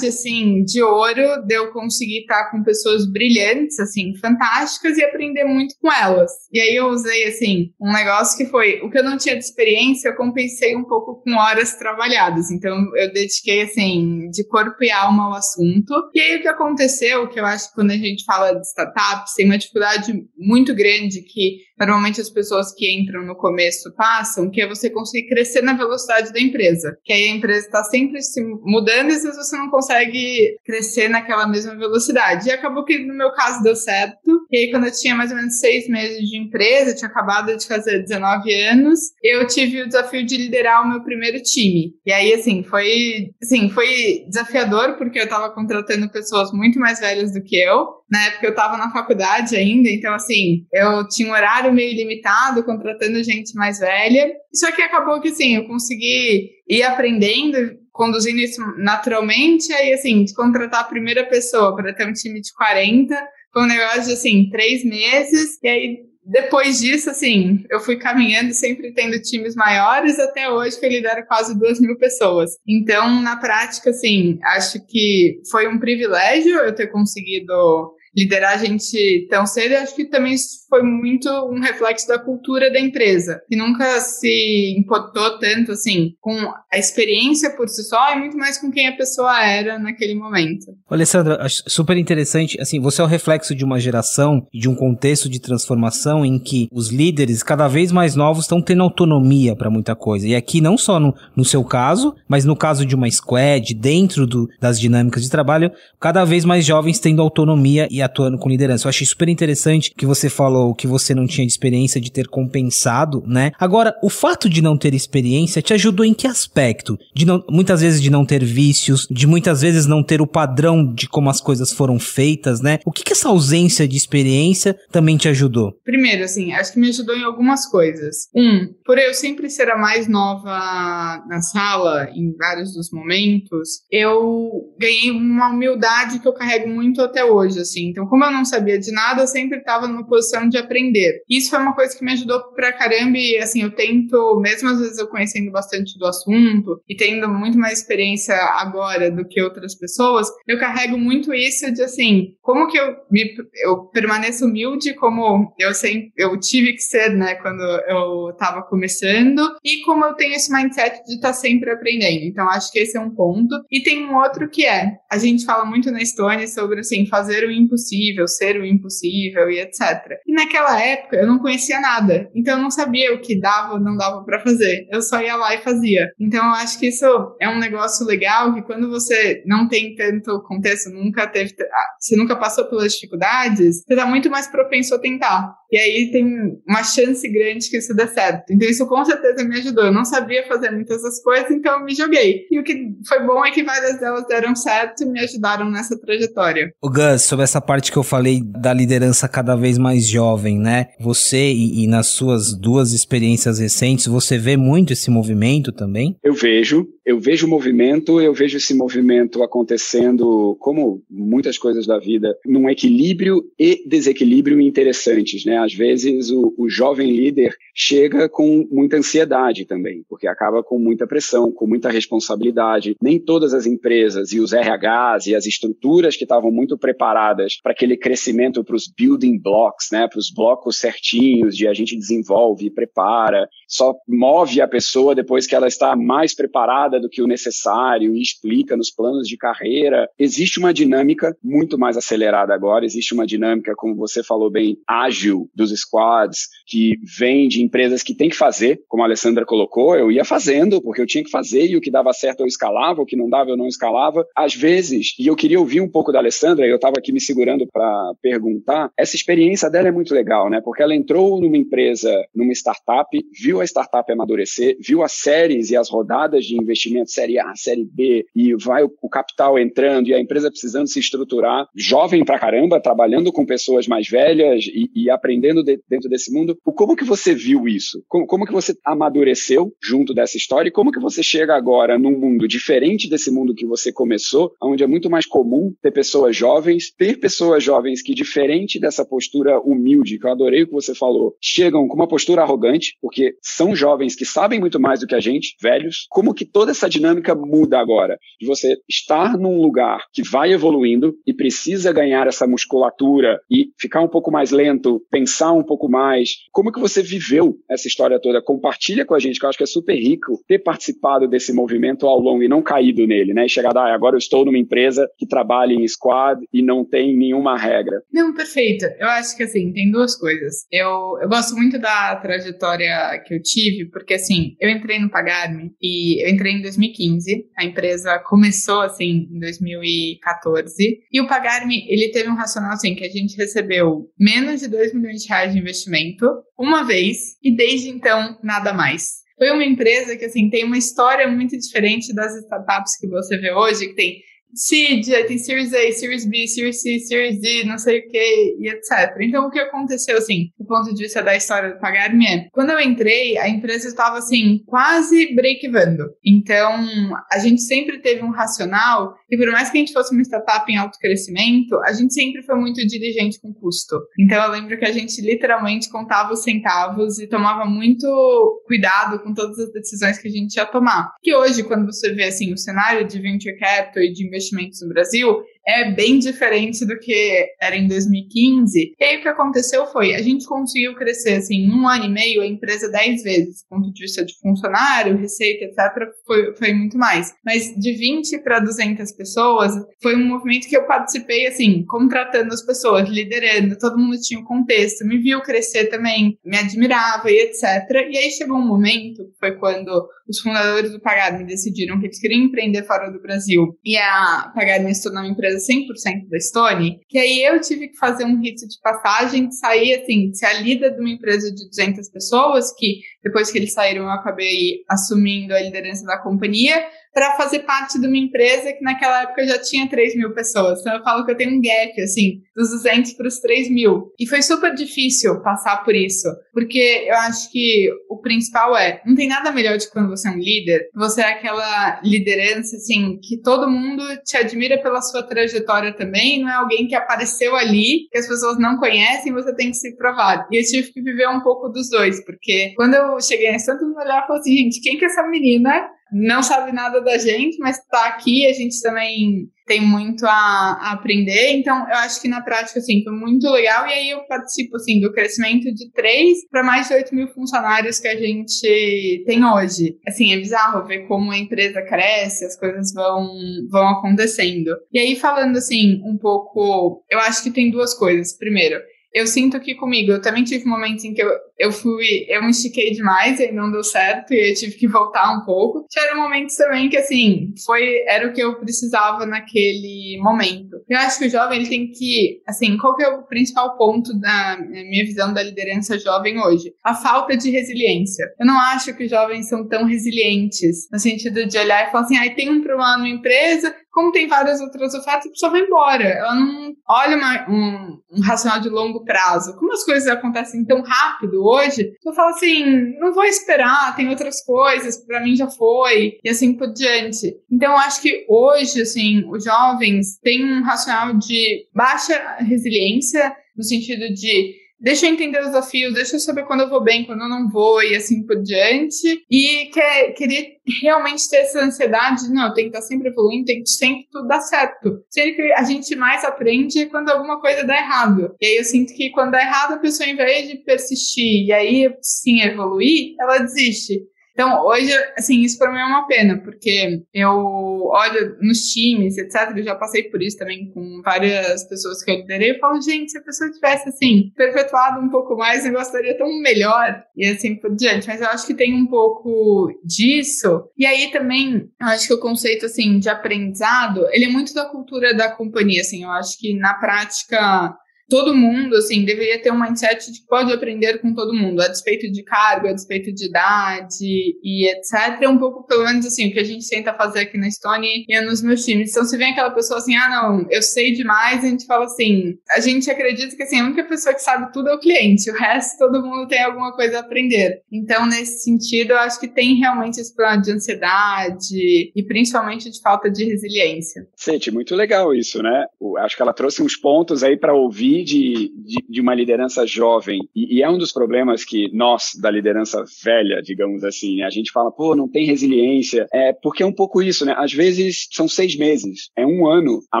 assim, 0.08 0.62
de 0.64 0.82
ouro 0.82 1.44
de 1.46 1.54
eu 1.54 1.72
conseguir 1.72 2.20
estar 2.20 2.50
com 2.50 2.62
pessoas 2.62 3.10
brilhantes, 3.10 3.78
assim, 3.78 4.14
fantásticas 4.16 4.96
e 4.96 5.04
aprender 5.04 5.44
muito 5.44 5.74
com 5.80 5.92
elas. 5.92 6.30
E 6.52 6.60
aí 6.60 6.74
eu 6.74 6.88
usei, 6.88 7.24
assim, 7.24 7.70
um 7.80 7.92
negócio 7.92 8.36
que 8.36 8.50
foi 8.50 8.80
o 8.82 8.90
que 8.90 8.98
eu 8.98 9.04
não 9.04 9.16
tinha 9.16 9.36
de 9.36 9.44
experiência, 9.44 10.08
eu 10.08 10.16
compensei 10.16 10.76
um 10.76 10.84
pouco 10.84 11.22
com 11.22 11.34
horas 11.36 11.76
trabalhadas. 11.76 12.50
Então 12.50 12.76
eu 12.96 13.12
dediquei, 13.12 13.62
assim, 13.62 14.28
de 14.30 14.46
corpo 14.46 14.82
e 14.82 14.90
alma 14.90 15.26
ao 15.26 15.34
assunto. 15.34 15.94
E 16.14 16.20
aí 16.20 16.36
o 16.36 16.42
que 16.42 16.48
aconteceu, 16.48 17.28
que 17.28 17.40
eu 17.40 17.46
acho 17.46 17.68
que 17.68 17.74
quando 17.74 17.90
a 17.90 17.96
gente 17.96 18.24
fala 18.24 18.52
de 18.52 18.66
startups, 18.66 19.34
tem 19.34 19.46
uma 19.46 19.58
dificuldade 19.58 20.12
muito 20.36 20.74
grande 20.74 21.22
que 21.22 21.68
normalmente 21.78 22.20
as 22.20 22.30
pessoas 22.30 22.74
que 22.74 22.90
entram 22.92 23.24
no 23.24 23.36
começo 23.36 23.94
passam, 23.94 24.50
que 24.50 24.60
é 24.60 24.68
você 24.68 24.90
conseguir 24.90 25.28
crescer 25.28 25.62
na 25.62 25.74
velocidade 25.74 26.32
da 26.32 26.40
empresa. 26.40 26.96
Que 27.04 27.12
aí 27.12 27.24
a 27.24 27.36
empresa 27.36 27.66
está 27.66 27.84
sempre 27.84 28.20
se 28.20 28.42
mudando 28.62 29.10
e 29.10 29.18
você 29.38 29.56
não 29.56 29.70
consegue 29.70 30.56
crescer 30.64 31.08
naquela 31.08 31.46
mesma 31.46 31.76
velocidade. 31.76 32.48
E 32.48 32.52
acabou 32.52 32.84
que 32.84 32.98
no 32.98 33.14
meu 33.14 33.32
caso 33.32 33.62
deu 33.62 33.74
certo. 33.76 34.46
E 34.50 34.58
aí, 34.58 34.70
quando 34.70 34.86
eu 34.86 34.92
tinha 34.92 35.14
mais 35.14 35.30
ou 35.30 35.36
menos 35.36 35.58
seis 35.58 35.88
meses 35.88 36.28
de 36.28 36.38
empresa, 36.38 36.94
tinha 36.94 37.08
acabado 37.08 37.56
de 37.56 37.66
fazer 37.66 38.02
19 38.02 38.52
anos, 38.64 39.00
eu 39.22 39.46
tive 39.46 39.82
o 39.82 39.86
desafio 39.86 40.24
de 40.24 40.36
liderar 40.36 40.82
o 40.82 40.88
meu 40.88 41.02
primeiro 41.02 41.42
time. 41.42 41.92
E 42.04 42.12
aí, 42.12 42.32
assim, 42.34 42.62
foi, 42.62 43.30
assim, 43.42 43.68
foi 43.70 44.24
desafiador, 44.28 44.96
porque 44.96 45.18
eu 45.18 45.24
estava 45.24 45.50
contratando 45.50 46.10
pessoas 46.10 46.52
muito 46.52 46.78
mais 46.78 47.00
velhas 47.00 47.32
do 47.32 47.42
que 47.42 47.56
eu. 47.56 47.98
Na 48.10 48.24
época 48.26 48.46
eu 48.46 48.50
estava 48.50 48.76
na 48.76 48.90
faculdade 48.90 49.54
ainda, 49.54 49.90
então 49.90 50.14
assim, 50.14 50.64
eu 50.72 51.06
tinha 51.08 51.28
um 51.28 51.32
horário 51.32 51.72
meio 51.72 51.94
limitado, 51.94 52.64
contratando 52.64 53.22
gente 53.22 53.54
mais 53.54 53.78
velha. 53.78 54.30
Só 54.52 54.72
que 54.72 54.80
acabou 54.80 55.20
que 55.20 55.28
assim, 55.28 55.56
eu 55.56 55.66
consegui 55.66 56.50
ir 56.68 56.82
aprendendo, 56.82 57.76
conduzindo 57.98 58.38
isso 58.38 58.62
naturalmente, 58.76 59.72
aí 59.72 59.92
assim, 59.92 60.22
de 60.22 60.32
contratar 60.32 60.82
a 60.82 60.84
primeira 60.84 61.26
pessoa 61.26 61.74
para 61.74 61.92
ter 61.92 62.06
um 62.06 62.12
time 62.12 62.40
de 62.40 62.52
40, 62.54 63.12
foi 63.52 63.62
um 63.62 63.66
negócio 63.66 64.04
de 64.04 64.12
assim, 64.12 64.48
três 64.50 64.84
meses, 64.84 65.58
e 65.60 65.68
aí 65.68 65.98
depois 66.24 66.78
disso, 66.78 67.10
assim, 67.10 67.64
eu 67.70 67.80
fui 67.80 67.96
caminhando, 67.96 68.52
sempre 68.52 68.92
tendo 68.92 69.20
times 69.20 69.54
maiores, 69.56 70.18
até 70.18 70.48
hoje 70.48 70.78
que 70.78 70.84
eu 70.84 70.90
lidero 70.90 71.26
quase 71.26 71.58
duas 71.58 71.80
mil 71.80 71.96
pessoas. 71.96 72.50
Então, 72.68 73.22
na 73.22 73.38
prática, 73.38 73.90
assim, 73.90 74.38
acho 74.44 74.78
que 74.86 75.40
foi 75.50 75.66
um 75.66 75.78
privilégio 75.78 76.54
eu 76.58 76.74
ter 76.74 76.88
conseguido 76.88 77.94
liderar 78.14 78.54
a 78.54 78.56
gente 78.58 79.26
tão 79.30 79.46
cedo, 79.46 79.76
acho 79.76 79.96
que 79.96 80.04
também 80.04 80.36
foi 80.68 80.82
muito 80.82 81.28
um 81.50 81.60
reflexo 81.60 82.06
da 82.06 82.18
cultura 82.18 82.70
da 82.70 82.78
empresa, 82.78 83.40
que 83.48 83.56
nunca 83.56 84.00
se 84.00 84.76
importou 84.78 85.38
tanto 85.38 85.72
assim 85.72 86.12
com 86.20 86.32
a 86.72 86.78
experiência 86.78 87.50
por 87.56 87.68
si 87.68 87.82
só 87.82 88.12
e 88.12 88.18
muito 88.18 88.36
mais 88.36 88.58
com 88.58 88.70
quem 88.70 88.86
a 88.86 88.96
pessoa 88.96 89.42
era 89.42 89.78
naquele 89.78 90.14
momento. 90.14 90.66
Alessandra, 90.88 91.42
acho 91.42 91.62
super 91.66 91.96
interessante, 91.96 92.60
assim, 92.60 92.80
você 92.80 93.00
é 93.00 93.04
o 93.04 93.08
reflexo 93.08 93.54
de 93.54 93.64
uma 93.64 93.80
geração, 93.80 94.46
de 94.52 94.68
um 94.68 94.74
contexto 94.74 95.28
de 95.28 95.40
transformação 95.40 96.24
em 96.24 96.38
que 96.38 96.68
os 96.70 96.90
líderes 96.90 97.42
cada 97.42 97.66
vez 97.66 97.90
mais 97.90 98.14
novos 98.14 98.44
estão 98.44 98.60
tendo 98.60 98.82
autonomia 98.82 99.56
para 99.56 99.70
muita 99.70 99.96
coisa. 99.96 100.26
E 100.26 100.34
aqui 100.34 100.60
não 100.60 100.76
só 100.76 101.00
no, 101.00 101.14
no 101.34 101.44
seu 101.44 101.64
caso, 101.64 102.14
mas 102.28 102.44
no 102.44 102.56
caso 102.56 102.84
de 102.84 102.94
uma 102.94 103.10
squad, 103.10 103.74
dentro 103.74 104.26
do, 104.26 104.48
das 104.60 104.78
dinâmicas 104.78 105.22
de 105.22 105.30
trabalho, 105.30 105.70
cada 105.98 106.24
vez 106.24 106.44
mais 106.44 106.64
jovens 106.64 106.98
tendo 106.98 107.22
autonomia 107.22 107.88
e 107.90 108.02
atuando 108.02 108.38
com 108.38 108.48
liderança. 108.48 108.86
Eu 108.86 108.90
achei 108.90 109.06
super 109.06 109.28
interessante 109.28 109.92
que 109.96 110.06
você 110.06 110.28
falou 110.28 110.57
que 110.74 110.86
você 110.86 111.14
não 111.14 111.26
tinha 111.26 111.46
experiência 111.46 112.00
de 112.00 112.10
ter 112.10 112.28
compensado, 112.28 113.22
né? 113.26 113.52
Agora, 113.58 113.94
o 114.02 114.10
fato 114.10 114.48
de 114.48 114.62
não 114.62 114.76
ter 114.76 114.94
experiência 114.94 115.62
te 115.62 115.72
ajudou 115.74 116.04
em 116.04 116.14
que 116.14 116.26
aspecto? 116.26 116.98
De 117.14 117.26
não, 117.26 117.44
muitas 117.50 117.80
vezes 117.80 118.00
de 118.00 118.10
não 118.10 118.24
ter 118.24 118.44
vícios, 118.44 119.06
de 119.10 119.26
muitas 119.26 119.60
vezes 119.62 119.86
não 119.86 120.02
ter 120.02 120.20
o 120.20 120.26
padrão 120.26 120.92
de 120.92 121.08
como 121.08 121.30
as 121.30 121.40
coisas 121.40 121.72
foram 121.72 121.98
feitas, 121.98 122.60
né? 122.60 122.78
O 122.84 122.92
que, 122.92 123.02
que 123.02 123.12
essa 123.12 123.28
ausência 123.28 123.86
de 123.86 123.96
experiência 123.96 124.76
também 124.90 125.16
te 125.16 125.28
ajudou? 125.28 125.72
Primeiro, 125.84 126.24
assim, 126.24 126.52
acho 126.52 126.72
que 126.72 126.80
me 126.80 126.88
ajudou 126.88 127.16
em 127.16 127.24
algumas 127.24 127.66
coisas. 127.66 128.28
Um, 128.34 128.72
por 128.84 128.98
eu 128.98 129.14
sempre 129.14 129.50
ser 129.50 129.70
a 129.70 129.76
mais 129.76 130.08
nova 130.08 131.22
na 131.28 131.40
sala, 131.40 132.10
em 132.14 132.34
vários 132.36 132.74
dos 132.74 132.90
momentos, 132.90 133.82
eu 133.90 134.72
ganhei 134.78 135.10
uma 135.10 135.48
humildade 135.48 136.18
que 136.18 136.28
eu 136.28 136.32
carrego 136.32 136.68
muito 136.68 137.00
até 137.00 137.24
hoje, 137.24 137.60
assim. 137.60 137.88
Então, 137.88 138.06
como 138.06 138.24
eu 138.24 138.30
não 138.30 138.44
sabia 138.44 138.78
de 138.78 138.90
nada, 138.92 139.22
eu 139.22 139.26
sempre 139.26 139.58
estava 139.58 139.86
numa 139.86 140.06
posição 140.06 140.47
de 140.48 140.58
aprender. 140.58 141.22
Isso 141.28 141.50
foi 141.50 141.58
uma 141.58 141.74
coisa 141.74 141.96
que 141.96 142.04
me 142.04 142.12
ajudou 142.12 142.40
pra 142.54 142.72
caramba 142.72 143.18
e, 143.18 143.38
assim, 143.38 143.62
eu 143.62 143.70
tento, 143.70 144.40
mesmo 144.40 144.68
às 144.68 144.78
vezes 144.78 144.98
eu 144.98 145.08
conhecendo 145.08 145.50
bastante 145.50 145.98
do 145.98 146.06
assunto 146.06 146.80
e 146.88 146.96
tendo 146.96 147.28
muito 147.28 147.58
mais 147.58 147.80
experiência 147.80 148.34
agora 148.34 149.10
do 149.10 149.26
que 149.26 149.42
outras 149.42 149.74
pessoas, 149.74 150.28
eu 150.46 150.58
carrego 150.58 150.98
muito 150.98 151.32
isso 151.34 151.72
de, 151.72 151.82
assim, 151.82 152.34
como 152.40 152.68
que 152.68 152.78
eu, 152.78 152.96
me, 153.10 153.34
eu 153.62 153.84
permaneço 153.86 154.44
humilde, 154.44 154.94
como 154.94 155.54
eu 155.58 155.74
sempre, 155.74 156.12
eu 156.16 156.38
tive 156.38 156.72
que 156.72 156.82
ser, 156.82 157.10
né, 157.10 157.34
quando 157.36 157.62
eu 157.88 158.30
estava 158.30 158.62
começando 158.62 159.56
e 159.64 159.82
como 159.82 160.04
eu 160.04 160.14
tenho 160.14 160.34
esse 160.34 160.52
mindset 160.52 161.04
de 161.04 161.14
estar 161.14 161.28
tá 161.28 161.34
sempre 161.34 161.70
aprendendo. 161.70 162.24
Então, 162.24 162.48
acho 162.48 162.70
que 162.72 162.78
esse 162.78 162.96
é 162.96 163.00
um 163.00 163.10
ponto. 163.10 163.54
E 163.70 163.82
tem 163.82 164.04
um 164.04 164.16
outro 164.16 164.48
que 164.48 164.64
é, 164.64 164.92
a 165.10 165.18
gente 165.18 165.44
fala 165.44 165.64
muito 165.64 165.90
na 165.90 166.00
Estônia 166.00 166.46
sobre, 166.46 166.80
assim, 166.80 167.06
fazer 167.06 167.44
o 167.44 167.50
impossível, 167.50 168.26
ser 168.26 168.60
o 168.60 168.64
impossível 168.64 169.50
e 169.50 169.60
etc. 169.60 169.80
E 170.26 170.32
naquela 170.38 170.80
época 170.80 171.16
eu 171.16 171.26
não 171.26 171.38
conhecia 171.38 171.80
nada, 171.80 172.30
então 172.34 172.56
eu 172.56 172.62
não 172.62 172.70
sabia 172.70 173.14
o 173.14 173.20
que 173.20 173.38
dava 173.38 173.74
ou 173.74 173.80
não 173.80 173.96
dava 173.96 174.22
para 174.24 174.40
fazer. 174.40 174.86
Eu 174.90 175.02
só 175.02 175.20
ia 175.20 175.36
lá 175.36 175.54
e 175.54 175.58
fazia. 175.58 176.10
Então, 176.18 176.44
eu 176.44 176.52
acho 176.52 176.78
que 176.78 176.86
isso 176.86 177.04
é 177.40 177.48
um 177.48 177.58
negócio 177.58 178.06
legal 178.06 178.54
que 178.54 178.62
quando 178.62 178.88
você 178.88 179.42
não 179.44 179.68
tem 179.68 179.94
tanto 179.94 180.42
contexto, 180.42 180.90
nunca 180.90 181.26
teve, 181.26 181.54
ah, 181.60 181.86
você 181.98 182.16
nunca 182.16 182.36
passou 182.36 182.64
pelas 182.66 182.92
dificuldades, 182.92 183.82
você 183.84 183.96
tá 183.96 184.06
muito 184.06 184.30
mais 184.30 184.46
propenso 184.46 184.94
a 184.94 184.98
tentar. 184.98 185.54
E 185.70 185.76
aí 185.76 186.10
tem 186.10 186.58
uma 186.66 186.82
chance 186.82 187.28
grande 187.28 187.68
que 187.68 187.76
isso 187.76 187.94
dê 187.94 188.06
certo. 188.06 188.52
Então 188.52 188.68
isso 188.68 188.86
com 188.86 189.04
certeza 189.04 189.44
me 189.44 189.58
ajudou. 189.58 189.84
Eu 189.84 189.92
não 189.92 190.04
sabia 190.04 190.46
fazer 190.46 190.70
muitas 190.70 191.02
das 191.02 191.22
coisas, 191.22 191.50
então 191.50 191.78
eu 191.78 191.84
me 191.84 191.94
joguei. 191.94 192.46
E 192.50 192.58
o 192.58 192.64
que 192.64 192.92
foi 193.06 193.24
bom 193.24 193.44
é 193.44 193.50
que 193.50 193.62
várias 193.62 194.00
delas 194.00 194.26
deram 194.26 194.54
certo 194.56 195.02
e 195.02 195.06
me 195.06 195.20
ajudaram 195.20 195.70
nessa 195.70 195.98
trajetória. 196.00 196.72
O 196.82 196.90
Gus, 196.90 197.22
sobre 197.22 197.44
essa 197.44 197.60
parte 197.60 197.92
que 197.92 197.98
eu 197.98 198.02
falei 198.02 198.42
da 198.42 198.72
liderança 198.72 199.28
cada 199.28 199.54
vez 199.54 199.76
mais 199.76 200.06
jovem, 200.06 200.58
né? 200.58 200.88
Você 201.00 201.50
e, 201.52 201.84
e 201.84 201.86
nas 201.86 202.08
suas 202.08 202.58
duas 202.58 202.92
experiências 202.92 203.58
recentes, 203.58 204.06
você 204.06 204.38
vê 204.38 204.56
muito 204.56 204.92
esse 204.92 205.10
movimento 205.10 205.72
também? 205.72 206.16
Eu 206.22 206.34
vejo, 206.34 206.86
eu 207.08 207.18
vejo 207.18 207.46
o 207.46 207.50
movimento, 207.50 208.20
eu 208.20 208.34
vejo 208.34 208.58
esse 208.58 208.74
movimento 208.74 209.42
acontecendo, 209.42 210.54
como 210.60 211.02
muitas 211.10 211.56
coisas 211.56 211.86
da 211.86 211.98
vida, 211.98 212.36
num 212.44 212.68
equilíbrio 212.68 213.42
e 213.58 213.82
desequilíbrio 213.88 214.60
interessantes, 214.60 215.42
né? 215.46 215.56
Às 215.56 215.72
vezes 215.72 216.30
o, 216.30 216.54
o 216.58 216.68
jovem 216.68 217.10
líder 217.10 217.56
chega 217.74 218.28
com 218.28 218.68
muita 218.70 218.98
ansiedade 218.98 219.64
também, 219.64 220.04
porque 220.06 220.28
acaba 220.28 220.62
com 220.62 220.78
muita 220.78 221.06
pressão, 221.06 221.50
com 221.50 221.66
muita 221.66 221.88
responsabilidade. 221.88 222.94
Nem 223.00 223.18
todas 223.18 223.54
as 223.54 223.64
empresas 223.64 224.32
e 224.32 224.38
os 224.38 224.52
RHs 224.52 225.28
e 225.28 225.34
as 225.34 225.46
estruturas 225.46 226.14
que 226.14 226.24
estavam 226.24 226.50
muito 226.50 226.76
preparadas 226.76 227.58
para 227.62 227.72
aquele 227.72 227.96
crescimento 227.96 228.62
para 228.62 228.76
os 228.76 228.86
building 228.86 229.38
blocks, 229.38 229.88
né? 229.90 230.06
Para 230.08 230.18
os 230.18 230.30
blocos 230.30 230.76
certinhos 230.78 231.56
de 231.56 231.66
a 231.66 231.72
gente 231.72 231.96
desenvolve 231.96 232.68
prepara, 232.68 233.48
só 233.66 233.94
move 234.06 234.60
a 234.60 234.68
pessoa 234.68 235.14
depois 235.14 235.46
que 235.46 235.54
ela 235.54 235.68
está 235.68 235.96
mais 235.96 236.34
preparada 236.34 236.97
do 236.98 237.08
que 237.08 237.22
o 237.22 237.26
necessário 237.26 238.14
e 238.14 238.22
explica 238.22 238.76
nos 238.76 238.90
planos 238.90 239.26
de 239.26 239.36
carreira. 239.36 240.08
Existe 240.18 240.58
uma 240.58 240.72
dinâmica 240.72 241.36
muito 241.42 241.78
mais 241.78 241.96
acelerada 241.96 242.54
agora, 242.54 242.84
existe 242.84 243.14
uma 243.14 243.26
dinâmica, 243.26 243.74
como 243.76 243.94
você 243.94 244.22
falou 244.22 244.50
bem, 244.50 244.78
ágil 244.86 245.48
dos 245.54 245.70
squads, 245.70 246.48
que 246.66 246.96
vem 247.18 247.48
de 247.48 247.62
empresas 247.62 248.02
que 248.02 248.14
tem 248.14 248.28
que 248.28 248.36
fazer, 248.36 248.80
como 248.88 249.02
a 249.02 249.06
Alessandra 249.06 249.44
colocou, 249.44 249.96
eu 249.96 250.10
ia 250.10 250.24
fazendo, 250.24 250.80
porque 250.82 251.00
eu 251.00 251.06
tinha 251.06 251.24
que 251.24 251.30
fazer, 251.30 251.66
e 251.66 251.76
o 251.76 251.80
que 251.80 251.90
dava 251.90 252.12
certo 252.12 252.40
eu 252.40 252.46
escalava, 252.46 253.02
o 253.02 253.06
que 253.06 253.16
não 253.16 253.28
dava 253.28 253.50
eu 253.50 253.56
não 253.56 253.66
escalava. 253.66 254.24
Às 254.36 254.54
vezes, 254.54 255.14
e 255.18 255.26
eu 255.26 255.36
queria 255.36 255.58
ouvir 255.58 255.80
um 255.80 255.90
pouco 255.90 256.12
da 256.12 256.18
Alessandra, 256.18 256.66
eu 256.66 256.76
estava 256.76 256.96
aqui 256.98 257.12
me 257.12 257.20
segurando 257.20 257.66
para 257.72 258.12
perguntar, 258.20 258.90
essa 258.96 259.16
experiência 259.16 259.70
dela 259.70 259.88
é 259.88 259.92
muito 259.92 260.14
legal, 260.14 260.48
né? 260.50 260.60
Porque 260.62 260.82
ela 260.82 260.94
entrou 260.94 261.40
numa 261.40 261.56
empresa, 261.56 262.10
numa 262.34 262.52
startup, 262.52 263.08
viu 263.32 263.60
a 263.60 263.64
startup 263.64 264.10
amadurecer, 264.10 264.76
viu 264.80 265.02
as 265.02 265.12
séries 265.12 265.70
e 265.70 265.76
as 265.76 265.88
rodadas 265.88 266.44
de 266.44 266.56
investimento, 266.56 266.87
série 267.06 267.38
A, 267.38 267.54
série 267.54 267.84
B, 267.84 268.26
e 268.34 268.54
vai 268.54 268.84
o, 268.84 268.90
o 269.00 269.08
capital 269.08 269.58
entrando 269.58 270.08
e 270.08 270.14
a 270.14 270.20
empresa 270.20 270.50
precisando 270.50 270.88
se 270.88 271.00
estruturar, 271.00 271.66
jovem 271.74 272.24
pra 272.24 272.38
caramba, 272.38 272.80
trabalhando 272.80 273.32
com 273.32 273.46
pessoas 273.46 273.86
mais 273.86 274.08
velhas 274.08 274.64
e, 274.66 274.90
e 274.94 275.10
aprendendo 275.10 275.38
aprendendo 275.38 275.62
de, 275.62 275.80
dentro 275.88 276.08
desse 276.08 276.32
mundo. 276.32 276.56
Como 276.64 276.96
que 276.96 277.04
você 277.04 277.34
viu 277.34 277.68
isso? 277.68 278.02
Como, 278.08 278.26
como 278.26 278.46
que 278.46 278.52
você 278.52 278.74
amadureceu 278.84 279.72
junto 279.82 280.12
dessa 280.12 280.36
história 280.36 280.68
e 280.68 280.72
como 280.72 280.92
que 280.92 281.00
você 281.00 281.22
chega 281.22 281.54
agora 281.54 281.98
num 281.98 282.18
mundo 282.18 282.46
diferente 282.46 283.08
desse 283.08 283.30
mundo 283.30 283.54
que 283.54 283.66
você 283.66 283.92
começou, 283.92 284.52
onde 284.62 284.82
é 284.82 284.86
muito 284.86 285.10
mais 285.10 285.26
comum 285.26 285.72
ter 285.82 285.90
pessoas 285.90 286.36
jovens, 286.36 286.90
ter 286.90 287.18
pessoas 287.18 287.62
jovens 287.62 288.02
que, 288.02 288.14
diferente 288.14 288.78
dessa 288.78 289.04
postura 289.04 289.60
humilde, 289.60 290.18
que 290.18 290.26
eu 290.26 290.30
adorei 290.30 290.62
o 290.62 290.66
que 290.66 290.72
você 290.72 290.94
falou, 290.94 291.36
chegam 291.40 291.86
com 291.88 291.94
uma 291.94 292.08
postura 292.08 292.42
arrogante, 292.42 292.96
porque 293.00 293.36
são 293.42 293.74
jovens 293.74 294.14
que 294.14 294.24
sabem 294.24 294.60
muito 294.60 294.80
mais 294.80 295.00
do 295.00 295.06
que 295.06 295.14
a 295.14 295.20
gente, 295.20 295.56
velhos. 295.60 296.06
Como 296.08 296.34
que 296.34 296.44
toda 296.44 296.67
essa 296.70 296.88
dinâmica 296.88 297.34
muda 297.34 297.78
agora? 297.78 298.18
De 298.40 298.46
você 298.46 298.76
estar 298.88 299.36
num 299.36 299.60
lugar 299.60 300.04
que 300.12 300.22
vai 300.22 300.52
evoluindo 300.52 301.14
e 301.26 301.32
precisa 301.32 301.92
ganhar 301.92 302.26
essa 302.26 302.46
musculatura 302.46 303.40
e 303.50 303.72
ficar 303.78 304.00
um 304.00 304.08
pouco 304.08 304.30
mais 304.30 304.50
lento, 304.50 305.02
pensar 305.10 305.52
um 305.52 305.62
pouco 305.62 305.88
mais. 305.88 306.30
Como 306.52 306.72
que 306.72 306.80
você 306.80 307.02
viveu 307.02 307.56
essa 307.68 307.88
história 307.88 308.20
toda? 308.20 308.42
Compartilha 308.42 309.04
com 309.04 309.14
a 309.14 309.18
gente, 309.18 309.38
que 309.38 309.44
eu 309.44 309.48
acho 309.48 309.58
que 309.58 309.64
é 309.64 309.66
super 309.66 309.94
rico 309.94 310.42
ter 310.46 310.58
participado 310.58 311.28
desse 311.28 311.52
movimento 311.52 312.06
ao 312.06 312.18
longo 312.18 312.42
e 312.42 312.48
não 312.48 312.62
caído 312.62 313.06
nele, 313.06 313.32
né? 313.32 313.46
E 313.46 313.48
chegar, 313.48 313.76
ah, 313.76 313.94
agora 313.94 314.14
eu 314.14 314.18
estou 314.18 314.44
numa 314.44 314.58
empresa 314.58 315.08
que 315.16 315.26
trabalha 315.26 315.72
em 315.72 315.86
squad 315.86 316.40
e 316.52 316.62
não 316.62 316.84
tem 316.84 317.16
nenhuma 317.16 317.56
regra. 317.56 318.02
Não, 318.12 318.34
perfeito. 318.34 318.84
Eu 318.98 319.08
acho 319.08 319.36
que, 319.36 319.42
assim, 319.42 319.72
tem 319.72 319.90
duas 319.90 320.16
coisas. 320.16 320.66
Eu, 320.70 321.18
eu 321.20 321.28
gosto 321.28 321.54
muito 321.54 321.78
da 321.78 322.16
trajetória 322.16 323.22
que 323.26 323.34
eu 323.34 323.42
tive, 323.42 323.86
porque, 323.90 324.14
assim, 324.14 324.56
eu 324.60 324.68
entrei 324.68 324.98
no 324.98 325.10
Pagarme 325.10 325.72
e 325.80 326.24
eu 326.24 326.34
entrei 326.34 326.52
em 326.58 326.62
2015. 326.62 327.46
A 327.56 327.64
empresa 327.64 328.18
começou, 328.18 328.80
assim, 328.82 329.28
em 329.30 329.38
2014. 329.38 331.00
E 331.12 331.20
o 331.20 331.26
Pagarme, 331.26 331.86
ele 331.88 332.10
teve 332.10 332.28
um 332.28 332.34
racional, 332.34 332.72
assim, 332.72 332.94
que 332.94 333.04
a 333.04 333.10
gente 333.10 333.36
recebeu 333.36 334.10
menos 334.18 334.60
de 334.60 334.68
2 334.68 334.94
milhões 334.94 335.22
de 335.22 335.28
reais 335.28 335.52
de 335.52 335.58
investimento 335.58 336.26
uma 336.58 336.84
vez 336.84 337.36
e 337.42 337.54
desde 337.54 337.88
então 337.88 338.38
nada 338.42 338.72
mais. 338.72 339.18
Foi 339.38 339.50
uma 339.52 339.64
empresa 339.64 340.16
que 340.16 340.24
assim 340.24 340.50
tem 340.50 340.64
uma 340.64 340.76
história 340.76 341.28
muito 341.28 341.56
diferente 341.56 342.12
das 342.12 342.34
startups 342.34 342.98
que 342.98 343.06
você 343.06 343.36
vê 343.38 343.52
hoje, 343.52 343.86
que 343.86 343.94
tem 343.94 344.20
seed, 344.54 345.06
tem 345.26 345.38
Series 345.38 345.72
A, 345.72 345.92
Series 345.92 346.24
B, 346.26 346.46
Series 346.46 346.80
C, 346.80 346.98
Series 347.00 347.40
D, 347.40 347.64
não 347.64 347.78
sei 347.78 348.00
o 348.00 348.08
que, 348.08 348.56
e 348.60 348.68
etc. 348.68 349.16
Então, 349.20 349.46
o 349.46 349.50
que 349.50 349.58
aconteceu, 349.58 350.16
assim, 350.18 350.50
do 350.58 350.66
ponto 350.66 350.92
de 350.94 351.02
vista 351.02 351.22
da 351.22 351.36
história 351.36 351.70
do 351.70 351.80
Pagar-me 351.80 352.26
é, 352.26 352.48
quando 352.52 352.70
eu 352.70 352.80
entrei, 352.80 353.38
a 353.38 353.48
empresa 353.48 353.88
estava, 353.88 354.18
assim, 354.18 354.62
quase 354.66 355.34
break-evando. 355.34 356.04
Então, 356.24 356.86
a 357.32 357.38
gente 357.38 357.62
sempre 357.62 357.98
teve 357.98 358.22
um 358.22 358.30
racional, 358.30 359.14
e 359.30 359.36
por 359.36 359.50
mais 359.52 359.70
que 359.70 359.78
a 359.78 359.80
gente 359.80 359.92
fosse 359.92 360.12
uma 360.12 360.22
startup 360.22 360.70
em 360.70 360.76
alto 360.76 360.98
crescimento, 360.98 361.78
a 361.84 361.92
gente 361.92 362.14
sempre 362.14 362.42
foi 362.42 362.56
muito 362.56 362.84
diligente 362.86 363.40
com 363.40 363.52
custo. 363.52 363.96
Então, 364.18 364.42
eu 364.42 364.50
lembro 364.50 364.78
que 364.78 364.84
a 364.84 364.92
gente 364.92 365.20
literalmente 365.20 365.90
contava 365.90 366.32
os 366.32 366.42
centavos 366.42 367.18
e 367.18 367.26
tomava 367.26 367.64
muito 367.64 368.62
cuidado 368.66 369.20
com 369.22 369.32
todas 369.34 369.58
as 369.58 369.72
decisões 369.72 370.18
que 370.18 370.28
a 370.28 370.30
gente 370.30 370.54
ia 370.54 370.66
tomar. 370.66 371.12
Que 371.22 371.34
hoje, 371.34 371.62
quando 371.62 371.86
você 371.86 372.12
vê, 372.12 372.24
assim, 372.24 372.52
o 372.52 372.58
cenário 372.58 373.06
de 373.06 373.20
venture 373.20 373.56
capital 373.56 374.02
e 374.02 374.12
de 374.12 374.28
investimentos 374.38 374.80
no 374.82 374.88
Brasil, 374.88 375.44
é 375.68 375.90
bem 375.92 376.18
diferente 376.18 376.86
do 376.86 376.98
que 376.98 377.46
era 377.60 377.76
em 377.76 377.86
2015. 377.86 378.94
E 378.98 379.04
aí 379.04 379.18
o 379.18 379.22
que 379.22 379.28
aconteceu 379.28 379.84
foi, 379.86 380.14
a 380.14 380.22
gente 380.22 380.46
conseguiu 380.46 380.94
crescer, 380.94 381.34
assim, 381.34 381.56
em 381.56 381.70
um 381.70 381.86
ano 381.86 382.06
e 382.06 382.08
meio, 382.08 382.40
a 382.40 382.46
empresa 382.46 382.90
10 382.90 383.22
vezes, 383.22 383.62
do 383.62 383.76
ponto 383.76 383.92
de 383.92 384.02
vista 384.02 384.24
de 384.24 384.32
funcionário, 384.40 385.18
receita, 385.18 385.66
etc., 385.66 386.08
foi, 386.26 386.56
foi 386.56 386.72
muito 386.72 386.96
mais. 386.96 387.34
Mas 387.44 387.74
de 387.76 387.92
20 387.92 388.38
para 388.38 388.60
200 388.60 389.12
pessoas, 389.12 389.72
foi 390.02 390.16
um 390.16 390.24
movimento 390.24 390.66
que 390.66 390.76
eu 390.76 390.86
participei, 390.86 391.46
assim, 391.46 391.84
contratando 391.86 392.54
as 392.54 392.64
pessoas, 392.64 393.06
liderando, 393.08 393.76
todo 393.78 393.98
mundo 393.98 394.16
tinha 394.22 394.40
um 394.40 394.44
contexto, 394.44 395.04
me 395.04 395.18
viu 395.18 395.42
crescer 395.42 395.86
também, 395.86 396.38
me 396.42 396.56
admirava 396.56 397.30
e 397.30 397.38
etc. 397.40 397.62
E 398.10 398.16
aí 398.16 398.30
chegou 398.30 398.56
um 398.56 398.66
momento, 398.66 399.24
que 399.24 399.38
foi 399.38 399.56
quando 399.56 400.08
os 400.28 400.40
fundadores 400.40 400.92
do 400.92 401.00
Pagarme 401.00 401.44
decidiram 401.44 401.98
que 401.98 402.06
eles 402.06 402.20
queriam 402.20 402.42
empreender 402.42 402.84
fora 402.84 403.10
do 403.10 403.20
Brasil 403.20 403.78
e 403.84 403.96
a 403.96 404.52
Pagarme 404.54 404.94
se 404.94 405.02
tornou 405.02 405.22
uma 405.22 405.30
empresa 405.30 405.57
100% 405.58 406.28
da 406.28 406.40
Stone, 406.40 406.98
que 407.08 407.18
aí 407.18 407.42
eu 407.42 407.60
tive 407.60 407.88
que 407.88 407.96
fazer 407.96 408.24
um 408.24 408.40
rito 408.40 408.66
de 408.66 408.80
passagem, 408.82 409.48
de 409.48 409.56
sair, 409.56 409.94
assim, 409.94 410.30
de 410.30 410.38
ser 410.38 410.46
a 410.46 410.60
líder 410.60 410.94
de 410.94 411.00
uma 411.00 411.10
empresa 411.10 411.52
de 411.52 411.66
200 411.66 412.08
pessoas, 412.10 412.72
que 412.76 413.00
depois 413.22 413.50
que 413.50 413.58
eles 413.58 413.72
saíram 413.72 414.04
eu 414.04 414.10
acabei 414.10 414.82
assumindo 414.88 415.54
a 415.54 415.60
liderança 415.60 416.04
da 416.04 416.18
companhia, 416.18 416.86
para 417.12 417.36
fazer 417.36 417.60
parte 417.60 418.00
de 418.00 418.06
uma 418.06 418.16
empresa 418.16 418.72
que 418.72 418.82
naquela 418.82 419.22
época 419.22 419.46
já 419.46 419.58
tinha 419.58 419.88
3 419.88 420.16
mil 420.16 420.32
pessoas. 420.32 420.80
Então 420.80 420.94
eu 420.94 421.02
falo 421.02 421.24
que 421.24 421.32
eu 421.32 421.36
tenho 421.36 421.56
um 421.56 421.60
gap, 421.60 422.00
assim, 422.00 422.40
dos 422.54 422.70
200 422.70 423.12
para 423.14 423.28
os 423.28 423.38
3 423.38 423.70
mil. 423.70 424.12
E 424.18 424.26
foi 424.26 424.42
super 424.42 424.74
difícil 424.74 425.40
passar 425.42 425.84
por 425.84 425.94
isso, 425.94 426.28
porque 426.52 427.06
eu 427.06 427.14
acho 427.14 427.50
que 427.50 427.88
o 428.08 428.18
principal 428.18 428.76
é, 428.76 429.00
não 429.06 429.14
tem 429.14 429.28
nada 429.28 429.50
melhor 429.52 429.76
de 429.76 429.90
quando 429.90 430.08
você 430.08 430.28
é 430.28 430.32
um 430.32 430.38
líder, 430.38 430.88
você 430.94 431.20
é 431.20 431.32
aquela 431.32 432.00
liderança, 432.02 432.76
assim, 432.76 433.18
que 433.22 433.40
todo 433.40 433.70
mundo 433.70 434.04
te 434.24 434.36
admira 434.36 434.80
pela 434.80 435.00
sua 435.00 435.22
trajetória 435.22 435.92
também, 435.92 436.40
não 436.40 436.48
é 436.48 436.54
alguém 436.54 436.86
que 436.86 436.94
apareceu 436.94 437.56
ali, 437.56 438.08
que 438.10 438.18
as 438.18 438.26
pessoas 438.26 438.58
não 438.58 438.78
conhecem, 438.78 439.32
você 439.32 439.54
tem 439.54 439.70
que 439.70 439.76
se 439.76 439.96
provar. 439.96 440.46
E 440.50 440.58
eu 440.58 440.64
tive 440.64 440.92
que 440.92 441.02
viver 441.02 441.28
um 441.28 441.40
pouco 441.40 441.68
dos 441.68 441.88
dois, 441.90 442.24
porque 442.24 442.72
quando 442.76 442.94
eu 442.94 443.20
cheguei 443.20 443.50
nesse 443.50 443.66
tanto 443.66 443.86
me 443.86 443.94
olhar 443.96 444.22
e 444.22 444.26
falou 444.26 444.40
assim, 444.40 444.56
gente, 444.56 444.80
quem 444.80 444.98
que 444.98 445.04
é 445.04 445.08
essa 445.08 445.26
menina? 445.26 445.88
Não 446.12 446.42
sabe 446.42 446.72
nada 446.72 447.00
da 447.00 447.18
gente, 447.18 447.58
mas 447.58 447.78
está 447.78 448.06
aqui, 448.06 448.46
a 448.46 448.52
gente 448.52 448.80
também 448.80 449.48
tem 449.68 449.82
muito 449.82 450.24
a, 450.26 450.30
a, 450.30 450.92
aprender. 450.92 451.52
Então, 451.52 451.86
eu 451.88 451.96
acho 451.98 452.20
que 452.20 452.26
na 452.26 452.40
prática, 452.40 452.80
assim, 452.80 453.04
foi 453.04 453.12
muito 453.12 453.48
legal. 453.50 453.86
E 453.86 453.92
aí 453.92 454.10
eu 454.10 454.20
participo, 454.26 454.76
assim, 454.76 454.98
do 454.98 455.12
crescimento 455.12 455.72
de 455.72 455.92
3 455.92 456.48
para 456.50 456.64
mais 456.64 456.88
de 456.88 456.94
8 456.94 457.14
mil 457.14 457.28
funcionários 457.28 458.00
que 458.00 458.08
a 458.08 458.16
gente 458.16 459.22
tem 459.26 459.44
hoje. 459.44 459.96
Assim, 460.06 460.32
é 460.32 460.38
bizarro 460.38 460.86
ver 460.86 461.06
como 461.06 461.30
a 461.30 461.38
empresa 461.38 461.82
cresce, 461.82 462.46
as 462.46 462.58
coisas 462.58 462.92
vão, 462.94 463.28
vão 463.70 463.88
acontecendo. 463.88 464.74
E 464.92 464.98
aí, 464.98 465.14
falando, 465.14 465.58
assim, 465.58 466.00
um 466.02 466.16
pouco, 466.16 467.04
eu 467.10 467.18
acho 467.20 467.42
que 467.42 467.50
tem 467.50 467.70
duas 467.70 467.92
coisas. 467.92 468.36
Primeiro, 468.36 468.80
eu 469.12 469.26
sinto 469.26 469.60
que 469.60 469.74
comigo, 469.74 470.12
eu 470.12 470.20
também 470.20 470.44
tive 470.44 470.64
momentos 470.64 471.04
em 471.04 471.14
que 471.14 471.22
eu, 471.22 471.30
eu 471.58 471.72
fui, 471.72 472.26
eu 472.28 472.42
me 472.42 472.50
estiquei 472.50 472.92
demais 472.92 473.40
e 473.40 473.50
não 473.52 473.70
deu 473.70 473.82
certo 473.82 474.32
e 474.32 474.50
eu 474.50 474.54
tive 474.54 474.76
que 474.76 474.86
voltar 474.86 475.32
um 475.32 475.44
pouco. 475.44 475.86
Tiveram 475.88 476.22
momentos 476.22 476.56
também 476.56 476.88
que, 476.88 476.96
assim, 476.96 477.52
foi, 477.64 478.04
era 478.06 478.28
o 478.28 478.32
que 478.32 478.42
eu 478.42 478.58
precisava 478.58 479.26
naquele 479.26 480.18
momento. 480.20 480.76
Eu 480.88 480.98
acho 480.98 481.18
que 481.18 481.26
o 481.26 481.30
jovem, 481.30 481.60
ele 481.60 481.68
tem 481.68 481.90
que, 481.90 482.42
assim, 482.46 482.76
qual 482.76 482.94
que 482.96 483.02
é 483.02 483.08
o 483.08 483.22
principal 483.26 483.76
ponto 483.76 484.18
da 484.18 484.58
minha 484.58 485.04
visão 485.04 485.32
da 485.32 485.42
liderança 485.42 485.98
jovem 485.98 486.38
hoje? 486.40 486.72
A 486.84 486.94
falta 486.94 487.36
de 487.36 487.50
resiliência. 487.50 488.24
Eu 488.38 488.46
não 488.46 488.58
acho 488.58 488.94
que 488.94 489.04
os 489.04 489.10
jovens 489.10 489.48
são 489.48 489.66
tão 489.66 489.84
resilientes, 489.84 490.88
no 490.92 490.98
sentido 490.98 491.46
de 491.46 491.58
olhar 491.58 491.88
e 491.88 491.90
falar 491.90 492.04
assim, 492.04 492.16
ai, 492.16 492.28
ah, 492.28 492.34
tem 492.34 492.50
um 492.50 492.62
problema 492.62 492.98
na 492.98 493.08
empresa, 493.08 493.74
como 493.90 494.12
tem 494.12 494.26
várias 494.26 494.60
outras 494.60 494.94
ofertas, 494.94 495.26
a 495.26 495.30
pessoa 495.30 495.52
vai 495.52 495.62
embora. 495.62 496.04
Ela 496.04 496.34
não 496.34 496.72
olha 496.88 497.16
uma, 497.16 497.50
um, 497.50 498.00
um 498.12 498.20
racional 498.20 498.60
de 498.60 498.68
longo 498.68 499.04
prazo. 499.04 499.56
Como 499.56 499.72
as 499.72 499.84
coisas 499.84 500.08
acontecem 500.08 500.64
tão 500.64 500.82
rápido 500.82 501.44
hoje, 501.44 501.92
eu 502.04 502.12
falo 502.12 502.30
assim, 502.30 502.98
não 502.98 503.12
vou 503.12 503.24
esperar, 503.24 503.96
tem 503.96 504.08
outras 504.08 504.44
coisas, 504.44 504.96
para 505.04 505.20
mim 505.20 505.34
já 505.34 505.48
foi, 505.48 506.18
e 506.22 506.28
assim 506.28 506.54
por 506.54 506.72
diante. 506.72 507.34
Então, 507.50 507.72
eu 507.72 507.78
acho 507.78 508.00
que 508.02 508.24
hoje, 508.28 508.82
assim, 508.82 509.24
os 509.30 509.44
jovens 509.44 510.18
têm 510.22 510.44
um 510.44 510.62
racional 510.62 511.14
de 511.14 511.66
baixa 511.74 512.36
resiliência, 512.40 513.34
no 513.56 513.64
sentido 513.64 514.14
de 514.14 514.54
deixa 514.80 515.06
eu 515.06 515.12
entender 515.12 515.40
os 515.40 515.46
desafios, 515.46 515.94
deixa 515.94 516.16
eu 516.16 516.20
saber 516.20 516.44
quando 516.46 516.60
eu 516.60 516.70
vou 516.70 516.82
bem, 516.82 517.04
quando 517.04 517.22
eu 517.22 517.28
não 517.28 517.48
vou 517.48 517.82
e 517.82 517.94
assim 517.94 518.24
por 518.24 518.40
diante. 518.42 519.24
E 519.30 519.66
quer, 519.72 520.12
querer 520.12 520.58
realmente 520.80 521.28
ter 521.28 521.38
essa 521.38 521.60
ansiedade, 521.60 522.30
não, 522.30 522.52
tem 522.54 522.70
que 522.70 522.76
estar 522.76 522.86
sempre 522.86 523.08
evoluindo, 523.08 523.46
tem 523.46 523.62
que 523.62 523.68
sempre 523.68 524.06
tudo 524.10 524.28
dar 524.28 524.40
certo. 524.40 525.02
Sendo 525.08 525.34
que 525.34 525.52
a 525.52 525.62
gente 525.64 525.94
mais 525.96 526.24
aprende 526.24 526.86
quando 526.86 527.10
alguma 527.10 527.40
coisa 527.40 527.64
dá 527.64 527.76
errado. 527.76 528.34
E 528.40 528.46
aí 528.46 528.56
eu 528.56 528.64
sinto 528.64 528.94
que 528.94 529.10
quando 529.10 529.32
dá 529.32 529.40
errado, 529.40 529.74
a 529.74 529.78
pessoa, 529.78 530.08
em 530.08 530.16
vez 530.16 530.48
de 530.48 530.56
persistir 530.58 531.46
e 531.46 531.52
aí 531.52 531.90
sim 532.02 532.40
evoluir, 532.40 533.14
ela 533.20 533.38
desiste. 533.38 534.02
Então, 534.38 534.64
hoje, 534.64 534.92
assim, 535.16 535.40
isso 535.40 535.58
para 535.58 535.72
mim 535.72 535.80
é 535.80 535.84
uma 535.84 536.06
pena, 536.06 536.38
porque 536.38 537.02
eu 537.12 537.88
olho 537.88 538.36
nos 538.40 538.68
times, 538.68 539.18
etc. 539.18 539.52
Eu 539.56 539.64
já 539.64 539.74
passei 539.74 540.04
por 540.04 540.22
isso 540.22 540.38
também 540.38 540.70
com 540.70 541.02
várias 541.04 541.68
pessoas 541.68 542.04
que 542.04 542.08
eu 542.12 542.18
liderei. 542.18 542.52
Eu 542.52 542.58
falo, 542.60 542.80
gente, 542.80 543.10
se 543.10 543.18
a 543.18 543.22
pessoa 543.22 543.50
tivesse, 543.50 543.88
assim, 543.88 544.30
perpetuado 544.36 545.00
um 545.00 545.10
pouco 545.10 545.36
mais, 545.36 545.66
eu 545.66 545.72
gostaria 545.72 546.16
tão 546.16 546.28
melhor. 546.40 547.02
E 547.16 547.26
assim 547.26 547.56
por 547.56 547.74
diante. 547.74 548.06
Mas 548.06 548.20
eu 548.20 548.28
acho 548.28 548.46
que 548.46 548.54
tem 548.54 548.72
um 548.80 548.86
pouco 548.86 549.72
disso. 549.84 550.68
E 550.78 550.86
aí 550.86 551.10
também, 551.10 551.68
eu 551.80 551.86
acho 551.88 552.06
que 552.06 552.14
o 552.14 552.20
conceito, 552.20 552.66
assim, 552.66 553.00
de 553.00 553.08
aprendizado, 553.08 554.06
ele 554.12 554.26
é 554.26 554.28
muito 554.28 554.54
da 554.54 554.66
cultura 554.66 555.14
da 555.14 555.32
companhia, 555.32 555.80
assim. 555.80 556.04
Eu 556.04 556.10
acho 556.12 556.38
que 556.38 556.54
na 556.56 556.74
prática 556.74 557.74
todo 558.08 558.34
mundo, 558.34 558.76
assim, 558.76 559.04
deveria 559.04 559.40
ter 559.40 559.52
um 559.52 559.60
mindset 559.60 560.10
de 560.10 560.20
que 560.20 560.26
pode 560.26 560.52
aprender 560.52 560.98
com 560.98 561.14
todo 561.14 561.34
mundo, 561.34 561.60
a 561.60 561.68
despeito 561.68 562.10
de 562.10 562.22
cargo, 562.22 562.68
a 562.68 562.72
despeito 562.72 563.12
de 563.12 563.26
idade 563.26 564.36
e 564.42 564.68
etc. 564.70 565.20
É 565.20 565.28
um 565.28 565.38
pouco, 565.38 565.66
pelo 565.66 565.84
menos, 565.84 566.06
assim, 566.06 566.28
o 566.28 566.32
que 566.32 566.38
a 566.38 566.44
gente 566.44 566.68
tenta 566.68 566.94
fazer 566.94 567.20
aqui 567.20 567.36
na 567.36 567.50
Stone 567.50 568.04
e 568.08 568.20
nos 568.22 568.42
meus 568.42 568.64
times. 568.64 568.90
Então, 568.90 569.04
se 569.04 569.16
vem 569.16 569.32
aquela 569.32 569.50
pessoa 569.50 569.78
assim, 569.78 569.94
ah, 569.94 570.08
não, 570.08 570.46
eu 570.50 570.62
sei 570.62 570.92
demais, 570.92 571.44
a 571.44 571.48
gente 571.48 571.66
fala 571.66 571.84
assim, 571.84 572.38
a 572.50 572.60
gente 572.60 572.90
acredita 572.90 573.36
que, 573.36 573.42
assim, 573.42 573.60
a 573.60 573.64
única 573.64 573.84
pessoa 573.84 574.14
que 574.14 574.22
sabe 574.22 574.52
tudo 574.52 574.68
é 574.68 574.74
o 574.74 574.80
cliente, 574.80 575.30
o 575.30 575.34
resto, 575.34 575.78
todo 575.78 576.02
mundo 576.02 576.28
tem 576.28 576.42
alguma 576.42 576.72
coisa 576.72 576.98
a 576.98 577.00
aprender. 577.00 577.62
Então, 577.70 578.06
nesse 578.06 578.44
sentido, 578.44 578.92
eu 578.92 578.98
acho 578.98 579.20
que 579.20 579.28
tem 579.28 579.56
realmente 579.56 580.00
esse 580.00 580.14
problema 580.14 580.40
de 580.40 580.52
ansiedade 580.52 581.92
e 581.94 582.02
principalmente 582.06 582.70
de 582.70 582.80
falta 582.80 583.10
de 583.10 583.24
resiliência. 583.24 584.06
Sente, 584.16 584.50
muito 584.50 584.74
legal 584.74 585.14
isso, 585.14 585.42
né? 585.42 585.66
acho 585.98 586.16
que 586.16 586.22
ela 586.22 586.32
trouxe 586.32 586.62
uns 586.62 586.76
pontos 586.76 587.22
aí 587.22 587.36
para 587.36 587.54
ouvir 587.54 587.97
de, 588.04 588.52
de, 588.56 588.84
de, 588.88 589.00
uma 589.00 589.14
liderança 589.14 589.66
jovem, 589.66 590.20
e, 590.34 590.56
e, 590.56 590.62
é 590.62 590.70
um 590.70 590.78
dos 590.78 590.92
problemas 590.92 591.44
que 591.44 591.70
nós, 591.72 592.12
da 592.20 592.30
liderança 592.30 592.84
velha, 593.04 593.40
digamos 593.42 593.84
assim, 593.84 594.16
né, 594.16 594.24
a 594.24 594.30
gente 594.30 594.50
fala, 594.50 594.70
pô, 594.70 594.94
não 594.94 595.08
tem 595.08 595.26
resiliência, 595.26 596.06
é 596.12 596.32
porque 596.32 596.62
é 596.62 596.66
um 596.66 596.72
pouco 596.72 597.02
isso, 597.02 597.24
né? 597.24 597.34
Às 597.36 597.52
vezes 597.52 598.08
são 598.10 598.28
seis 598.28 598.56
meses, 598.56 599.10
é 599.16 599.26
um 599.26 599.46
ano 599.46 599.80
a 599.92 600.00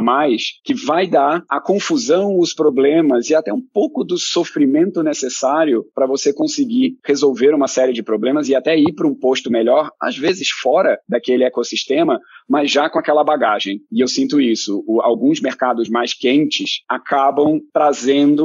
mais 0.00 0.58
que 0.64 0.74
vai 0.74 1.06
dar 1.06 1.42
a 1.48 1.60
confusão, 1.60 2.38
os 2.38 2.54
problemas 2.54 3.30
e 3.30 3.34
até 3.34 3.52
um 3.52 3.62
pouco 3.62 4.04
do 4.04 4.18
sofrimento 4.18 5.02
necessário 5.02 5.84
para 5.94 6.06
você 6.06 6.32
conseguir 6.32 6.96
resolver 7.04 7.54
uma 7.54 7.68
série 7.68 7.92
de 7.92 8.02
problemas 8.02 8.48
e 8.48 8.54
até 8.54 8.78
ir 8.78 8.94
para 8.94 9.06
um 9.06 9.14
posto 9.14 9.50
melhor, 9.50 9.90
às 10.00 10.16
vezes 10.16 10.48
fora 10.50 10.98
daquele 11.08 11.44
ecossistema, 11.44 12.20
mas 12.48 12.70
já 12.70 12.88
com 12.88 12.98
aquela 12.98 13.22
bagagem. 13.22 13.80
E 13.92 14.00
eu 14.00 14.08
sinto 14.08 14.40
isso. 14.40 14.82
O, 14.86 15.00
alguns 15.00 15.40
mercados 15.40 15.88
mais 15.88 16.14
quentes 16.14 16.82
acabam 16.88 17.60
trazendo, 17.72 17.87